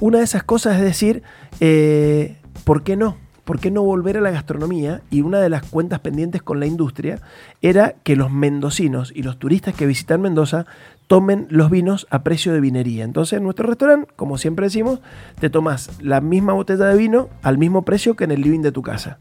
una 0.00 0.18
de 0.18 0.24
esas 0.24 0.42
cosas 0.42 0.76
es 0.76 0.82
decir, 0.82 1.22
eh, 1.60 2.36
¿por 2.64 2.82
qué 2.82 2.96
no? 2.96 3.16
¿Por 3.46 3.60
qué 3.60 3.70
no 3.70 3.82
volver 3.82 4.18
a 4.18 4.20
la 4.20 4.32
gastronomía? 4.32 5.00
Y 5.08 5.22
una 5.22 5.38
de 5.38 5.48
las 5.48 5.62
cuentas 5.62 6.00
pendientes 6.00 6.42
con 6.42 6.60
la 6.60 6.66
industria 6.66 7.20
era 7.62 7.94
que 8.02 8.16
los 8.16 8.30
mendocinos 8.30 9.12
y 9.14 9.22
los 9.22 9.38
turistas 9.38 9.72
que 9.74 9.86
visitan 9.86 10.20
Mendoza 10.20 10.66
tomen 11.06 11.46
los 11.48 11.70
vinos 11.70 12.08
a 12.10 12.24
precio 12.24 12.52
de 12.52 12.60
vinería. 12.60 13.04
Entonces 13.04 13.36
en 13.36 13.44
nuestro 13.44 13.68
restaurante, 13.68 14.12
como 14.16 14.36
siempre 14.36 14.66
decimos, 14.66 15.00
te 15.38 15.48
tomas 15.48 15.90
la 16.02 16.20
misma 16.20 16.54
botella 16.54 16.86
de 16.86 16.96
vino 16.96 17.28
al 17.42 17.56
mismo 17.56 17.82
precio 17.82 18.16
que 18.16 18.24
en 18.24 18.32
el 18.32 18.40
living 18.40 18.62
de 18.62 18.72
tu 18.72 18.82
casa. 18.82 19.18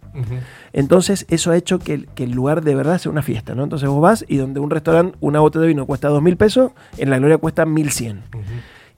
Entonces 0.73 1.27
eso 1.29 1.51
ha 1.51 1.57
hecho 1.57 1.77
que, 1.77 2.07
el 2.15 2.31
lugar 2.31 2.63
de 2.63 2.73
verdad 2.73 2.97
sea 2.97 3.11
una 3.11 3.21
fiesta. 3.21 3.53
¿no? 3.53 3.63
Entonces 3.63 3.87
vos 3.87 4.01
vas 4.01 4.25
y 4.27 4.37
donde 4.37 4.59
un 4.59 4.71
restaurante, 4.71 5.15
una 5.21 5.39
botella 5.39 5.61
de 5.61 5.67
vino 5.67 5.85
cuesta 5.85 6.07
dos 6.07 6.23
mil 6.23 6.35
pesos, 6.35 6.71
en 6.97 7.11
la 7.11 7.19
Gloria 7.19 7.37
cuesta 7.37 7.67
mil 7.67 7.91
cien 7.91 8.23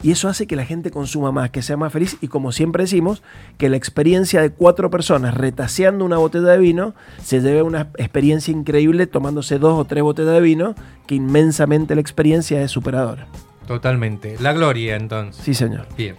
y 0.04 0.12
eso 0.12 0.28
hace 0.30 0.46
que 0.46 0.56
la 0.56 0.66
gente 0.66 0.92
consuma 0.92 1.32
más, 1.32 1.50
que 1.50 1.62
sea 1.62 1.78
más 1.78 1.92
feliz 1.92 2.18
y 2.22 2.28
como 2.28 2.52
siempre 2.52 2.84
decimos, 2.84 3.24
que 3.58 3.70
la 3.70 3.78
experiencia 3.78 4.42
de 4.42 4.52
cuatro 4.52 4.90
personas 4.90 5.34
retaseando 5.34 6.06
una 6.06 6.18
botella 6.18 6.48
de 6.48 6.60
vino 6.60 6.94
se 7.24 7.42
lleve 7.42 7.64
una 7.64 7.90
experiencia 7.98 8.52
increíble 8.52 9.08
tomándose 9.08 9.58
dos 9.60 9.80
o 9.80 9.86
tres 9.86 10.04
botellas 10.04 10.34
de 10.34 10.42
vino, 10.42 10.76
que 11.08 11.16
inmensamente 11.16 11.96
la 11.96 12.02
experiencia 12.02 12.62
es 12.62 12.72
superadora. 12.72 13.28
Totalmente. 13.66 14.38
La 14.40 14.54
gloria 14.54 14.96
entonces. 14.96 15.44
Sí, 15.44 15.54
señor. 15.54 15.88
Bien. 15.98 16.16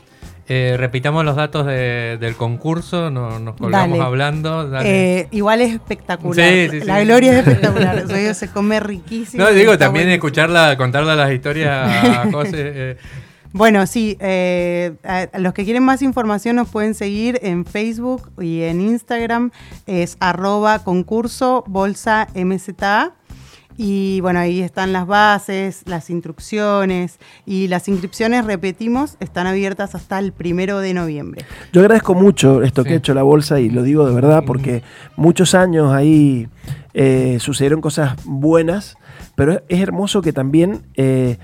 Eh, 0.51 0.77
repitamos 0.79 1.27
los 1.27 1.37
datos 1.37 1.67
del 1.67 2.35
concurso, 2.37 3.11
nos 3.11 3.55
colgamos 3.57 4.01
hablando. 4.01 4.71
Eh, 4.83 5.29
igual 5.31 5.61
es 5.61 5.75
espectacular. 5.75 6.53
la 6.85 7.05
gloria 7.05 7.33
es 7.33 7.47
espectacular. 7.47 8.35
se 8.35 8.49
come 8.49 8.81
riquísimo. 8.81 9.45
No, 9.45 9.51
digo, 9.51 9.77
también 9.77 10.09
escucharla, 10.09 10.77
contarla 10.79 11.15
las 11.15 11.33
historias 11.33 12.05
a 12.17 12.31
José. 12.33 12.73
Eh, 12.75 12.97
bueno, 13.53 13.87
sí, 13.87 14.17
eh, 14.21 14.95
los 15.39 15.55
que 15.55 15.65
quieren 15.65 15.83
más 15.83 16.03
información 16.03 16.57
nos 16.57 16.69
pueden 16.69 16.95
seguir 16.95 17.39
en 17.43 17.65
Facebook 17.65 18.31
y 18.41 18.63
en 18.63 18.81
Instagram, 18.81 19.51
es 19.87 20.17
arroba 20.21 20.85
concurso 20.85 21.65
bolsa 21.67 22.29
MZA. 22.35 23.15
Y 23.81 24.21
bueno, 24.23 24.41
ahí 24.41 24.61
están 24.61 24.93
las 24.93 25.07
bases, 25.07 25.83
las 25.87 26.11
instrucciones 26.11 27.21
y 27.47 27.69
las 27.69 27.87
inscripciones, 27.87 28.45
repetimos, 28.45 29.17
están 29.21 29.47
abiertas 29.47 29.95
hasta 29.95 30.19
el 30.19 30.33
primero 30.33 30.81
de 30.81 30.95
noviembre. 30.95 31.45
Yo 31.73 31.83
agradezco 31.83 32.15
mucho 32.15 32.65
esto 32.65 32.83
que 32.83 32.95
ha 32.95 32.97
hecho 32.97 33.15
la 33.15 33.23
bolsa 33.23 33.61
y 33.61 33.71
lo 33.71 33.85
digo 33.85 34.05
de 34.09 34.17
verdad 34.17 34.43
porque 34.45 34.83
muchos 35.15 35.55
años 35.55 35.93
ahí 35.93 36.49
eh, 36.93 37.39
sucedieron 37.39 37.81
cosas 37.81 38.17
buenas, 38.25 38.97
pero 39.37 39.63
es 39.69 39.81
hermoso 39.81 40.23
que 40.23 40.33
también... 40.33 40.83
Eh, 40.95 41.39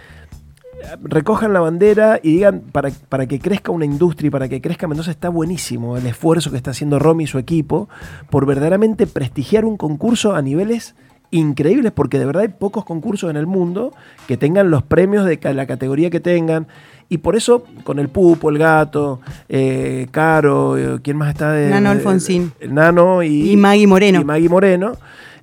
recojan 1.02 1.52
la 1.52 1.60
bandera 1.60 2.20
y 2.22 2.32
digan 2.32 2.60
para, 2.72 2.90
para, 3.08 3.26
que 3.26 3.38
crezca 3.38 3.72
una 3.72 3.84
industria 3.84 4.28
y 4.28 4.30
para 4.30 4.48
que 4.48 4.60
crezca 4.60 4.88
Mendoza 4.88 5.10
está 5.10 5.28
buenísimo 5.28 5.96
el 5.96 6.06
esfuerzo 6.06 6.50
que 6.50 6.56
está 6.56 6.70
haciendo 6.70 6.98
Romy 6.98 7.24
y 7.24 7.26
su 7.26 7.38
equipo 7.38 7.88
por 8.30 8.46
verdaderamente 8.46 9.06
prestigiar 9.06 9.64
un 9.64 9.76
concurso 9.76 10.34
a 10.34 10.42
niveles 10.42 10.94
increíbles 11.30 11.92
porque 11.92 12.18
de 12.18 12.26
verdad 12.26 12.42
hay 12.42 12.48
pocos 12.48 12.84
concursos 12.84 13.30
en 13.30 13.36
el 13.36 13.46
mundo 13.46 13.92
que 14.28 14.36
tengan 14.36 14.70
los 14.70 14.82
premios 14.82 15.24
de 15.26 15.38
la 15.54 15.66
categoría 15.66 16.10
que 16.10 16.20
tengan 16.20 16.66
y 17.08 17.18
por 17.18 17.36
eso 17.36 17.64
con 17.84 17.98
el 17.98 18.08
Pupo, 18.08 18.50
el 18.50 18.58
Gato, 18.58 19.20
eh, 19.48 20.06
Caro, 20.10 20.76
eh, 20.78 21.00
¿quién 21.02 21.16
más 21.16 21.30
está? 21.30 21.52
De, 21.52 21.68
Nano 21.68 21.90
Alfonsín. 21.90 22.52
El 22.60 22.74
Nano 22.74 23.22
y, 23.22 23.50
y 23.50 23.56
Maggie 23.56 23.86
Moreno. 23.86 24.20
Y 24.20 24.24
Maggie 24.24 24.48
Moreno. 24.48 24.92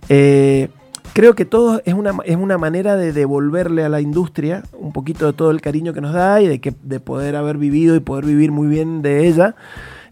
Eh, 0.09 0.69
creo 1.13 1.35
que 1.35 1.45
todo 1.45 1.81
es 1.85 1.93
una, 1.93 2.13
es 2.25 2.35
una 2.35 2.57
manera 2.57 2.95
de 2.95 3.13
devolverle 3.13 3.83
a 3.83 3.89
la 3.89 4.01
industria 4.01 4.63
un 4.73 4.93
poquito 4.93 5.25
de 5.27 5.33
todo 5.33 5.51
el 5.51 5.61
cariño 5.61 5.93
que 5.93 6.01
nos 6.01 6.13
da 6.13 6.41
y 6.41 6.47
de, 6.47 6.59
que, 6.59 6.73
de 6.83 6.99
poder 6.99 7.35
haber 7.35 7.57
vivido 7.57 7.95
y 7.95 7.99
poder 7.99 8.25
vivir 8.25 8.51
muy 8.51 8.67
bien 8.67 9.01
de 9.01 9.27
ella. 9.27 9.55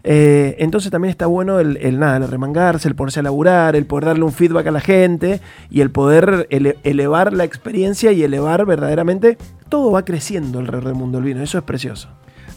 Eh, 0.02 0.56
entonces 0.58 0.90
también 0.90 1.10
está 1.10 1.26
bueno 1.26 1.60
el, 1.60 1.98
nada, 1.98 2.16
el 2.16 2.28
remangarse, 2.28 2.88
el 2.88 2.94
ponerse 2.94 3.20
a 3.20 3.22
laburar, 3.22 3.76
el 3.76 3.84
poder 3.84 4.06
darle 4.06 4.24
un 4.24 4.32
feedback 4.32 4.66
a 4.66 4.70
la 4.70 4.80
gente 4.80 5.40
y 5.70 5.82
el 5.82 5.90
poder 5.90 6.46
elevar 6.50 7.32
la 7.32 7.44
experiencia 7.44 8.12
y 8.12 8.22
elevar 8.22 8.64
verdaderamente, 8.64 9.36
todo 9.68 9.92
va 9.92 10.04
creciendo 10.04 10.58
alrededor 10.58 10.86
del 10.86 10.94
mundo 10.94 11.18
del 11.18 11.26
vino, 11.26 11.42
eso 11.42 11.58
es 11.58 11.64
precioso. 11.64 12.08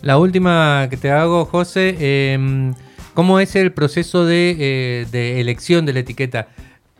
La 0.01 0.17
última 0.17 0.88
que 0.89 0.97
te 0.97 1.12
hago, 1.12 1.45
José, 1.45 2.34
em, 2.34 2.73
¿cómo 3.13 3.39
es 3.39 3.56
el 3.56 3.73
proceso 3.73 4.25
de, 4.25 4.56
eh, 4.60 5.06
de 5.12 5.41
elección 5.41 5.86
de 5.86 5.93
la 5.93 5.99
etiqueta? 5.99 6.47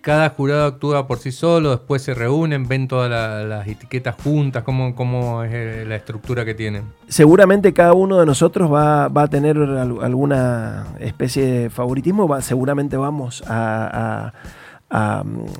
Cada 0.04 0.30
jurado 0.32 0.66
actúa 0.66 1.08
por 1.08 1.18
sí 1.18 1.32
solo, 1.32 1.72
después 1.72 2.02
se 2.02 2.13
reúnen, 2.13 2.68
ven 2.68 2.89
todas 2.89 3.10
las 3.10 3.66
etiquetas 3.66 4.16
juntas, 4.22 4.63
cómo, 4.63 5.44
es 5.44 5.52
eh, 5.54 5.86
la 5.88 5.96
estructura 5.96 6.44
que 6.44 6.54
tienen. 6.54 6.84
Seguramente 7.08 7.72
cada 7.72 7.94
uno 7.94 8.20
de 8.20 8.26
nosotros 8.26 8.72
va, 8.72 9.06
a 9.06 9.28
tener 9.30 9.58
alguna 9.58 10.88
especie 11.00 11.46
de 11.46 11.70
favoritismo, 11.70 12.30
seguramente 12.42 12.98
vamos 12.98 13.46
a, 13.48 14.34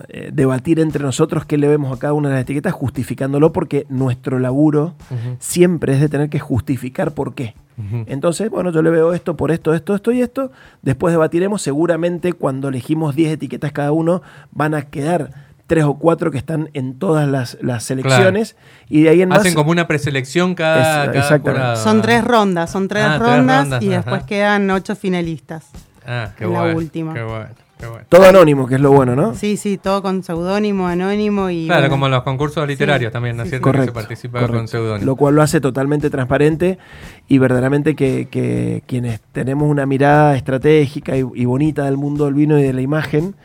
eh, 0.10 0.30
debatir 0.32 0.80
entre 0.80 1.04
nosotros 1.04 1.46
qué 1.46 1.58
le 1.58 1.68
vemos 1.68 1.96
a 1.96 2.00
cada 2.00 2.14
una 2.14 2.30
de 2.30 2.36
las 2.36 2.44
etiquetas, 2.44 2.74
justificándolo 2.74 3.52
porque 3.52 3.88
nuestro 3.90 4.38
laburo 4.38 4.94
siempre 5.40 5.94
es 5.94 6.02
de 6.02 6.10
tener 6.10 6.30
que 6.30 6.40
justificar 6.40 7.14
por 7.14 7.34
qué. 7.34 7.56
Entonces, 8.06 8.52
bueno, 8.52 8.72
yo 8.72 8.84
le 8.84 8.92
veo 8.92 9.14
esto 9.14 9.36
por 9.36 9.50
esto, 9.50 9.74
esto, 9.74 9.96
esto 9.96 10.12
y 10.12 10.22
esto. 10.22 10.52
Después 10.84 11.12
debatiremos. 11.12 11.62
Seguramente 11.64 12.34
cuando 12.34 12.68
elegimos 12.70 13.16
10 13.16 13.34
etiquetas 13.34 13.72
cada 13.72 13.92
uno, 13.92 14.22
van 14.52 14.76
a 14.76 14.84
quedar 14.84 15.32
tres 15.66 15.86
o 15.86 15.96
cuatro 15.96 16.30
que 16.30 16.38
están 16.38 16.70
en 16.74 17.00
todas 17.00 17.28
las, 17.28 17.84
selecciones 17.84 18.56
y 18.90 19.04
de 19.04 19.10
ahí 19.10 19.22
en 19.24 19.34
Hacen 19.34 19.56
como 19.56 19.72
una 19.72 19.88
preselección 19.88 20.54
cada, 20.54 21.12
cada 21.12 21.76
Son 21.78 22.04
tres 22.04 22.24
rondas, 22.24 22.70
son 22.70 22.88
tres, 22.88 23.04
ah, 23.04 23.18
rondas, 23.18 23.82
y 23.82 23.88
después 23.88 24.24
quedan 24.24 24.70
ocho 24.70 24.96
finalistas. 24.96 25.70
Ah, 26.06 26.32
qué 26.38 26.46
bueno. 26.46 26.68
La 26.68 26.76
última. 26.76 27.14
Qué 27.14 27.24
bueno. 27.24 27.63
Todo 28.10 28.26
anónimo, 28.26 28.68
que 28.68 28.76
es 28.76 28.82
lo 28.82 28.92
bueno, 28.92 29.16
¿no? 29.16 29.36
Sí, 29.36 29.58
sí, 29.58 29.78
todo 29.78 30.02
con 30.02 30.24
seudónimo, 30.24 30.88
anónimo 30.88 31.50
y. 31.50 31.66
Claro, 31.68 31.90
como 31.90 32.08
los 32.10 32.24
concursos 32.24 32.68
literarios 32.68 33.12
también, 33.12 33.38
¿no 33.38 33.44
es 33.44 33.50
cierto? 33.50 33.64
Correcto, 33.64 33.94
que 33.94 34.16
se 34.16 34.30
participa 34.30 34.48
con 34.48 34.68
seudónimo. 34.68 35.06
Lo 35.06 35.16
cual 35.16 35.36
lo 35.36 35.42
hace 35.42 35.62
totalmente 35.62 36.10
transparente 36.10 36.78
y 37.28 37.38
verdaderamente 37.38 37.96
que, 37.96 38.84
quienes 38.86 39.22
tenemos 39.32 39.70
una 39.70 39.86
mirada 39.86 40.36
estratégica 40.36 41.16
y, 41.18 41.46
bonita 41.46 41.86
del 41.86 41.98
mundo 41.98 42.26
del 42.26 42.34
vino 42.34 42.60
y 42.60 42.64
de 42.64 42.74
la 42.74 42.82
imagen, 42.82 43.36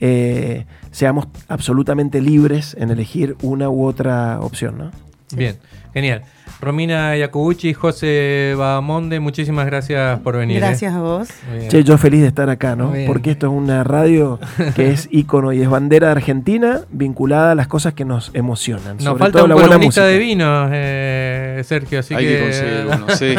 eh, 0.00 0.66
seamos 0.90 1.28
absolutamente 1.48 2.20
libres 2.20 2.76
en 2.78 2.90
elegir 2.90 3.36
una 3.42 3.68
u 3.70 3.84
otra 3.84 4.40
opción, 4.40 4.78
¿no? 4.78 4.90
Bien, 5.34 5.56
genial. 5.92 6.22
Romina 6.64 7.16
Yacubucci, 7.16 7.74
José 7.74 8.54
Bamonde, 8.56 9.20
muchísimas 9.20 9.66
gracias 9.66 10.18
por 10.20 10.36
venir. 10.36 10.56
¿eh? 10.56 10.60
Gracias 10.60 10.94
a 10.94 11.00
vos. 11.00 11.28
Che, 11.68 11.84
yo 11.84 11.98
feliz 11.98 12.22
de 12.22 12.28
estar 12.28 12.48
acá, 12.48 12.74
¿no? 12.74 12.92
Porque 13.06 13.30
esto 13.30 13.46
es 13.46 13.52
una 13.52 13.84
radio 13.84 14.40
que 14.74 14.90
es 14.90 15.08
ícono 15.12 15.52
y 15.52 15.60
es 15.60 15.68
bandera 15.68 16.08
de 16.08 16.12
Argentina 16.12 16.80
vinculada 16.90 17.52
a 17.52 17.54
las 17.54 17.68
cosas 17.68 17.92
que 17.92 18.04
nos 18.04 18.30
emocionan. 18.34 18.96
Nos 18.98 19.18
falta 19.18 19.42
un 19.42 19.50
la 19.50 19.54
buena 19.54 19.78
música. 19.78 20.06
de 20.06 20.18
vino, 20.18 20.68
eh, 20.72 21.62
Sergio, 21.64 22.00
así 22.00 22.14
Hay 22.14 22.24
que... 22.24 22.36
que 22.36 22.42
conseguir 22.42 22.86
uno, 22.86 23.06
sí. 23.14 23.34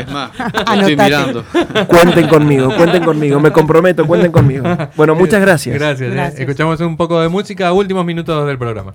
Es 0.00 0.10
más, 0.10 0.30
estoy 0.80 0.96
mirando. 0.96 1.44
Cuenten 1.86 2.28
conmigo, 2.28 2.74
cuenten 2.76 3.04
conmigo, 3.04 3.40
me 3.40 3.52
comprometo, 3.52 4.06
cuenten 4.06 4.32
conmigo. 4.32 4.64
Bueno, 4.96 5.14
muchas 5.14 5.40
gracias. 5.40 5.74
Gracias. 5.78 6.10
Eh. 6.10 6.14
gracias. 6.14 6.40
Escuchamos 6.40 6.80
un 6.80 6.96
poco 6.96 7.20
de 7.20 7.28
música, 7.28 7.72
últimos 7.72 8.04
minutos 8.04 8.46
del 8.46 8.58
programa. 8.58 8.94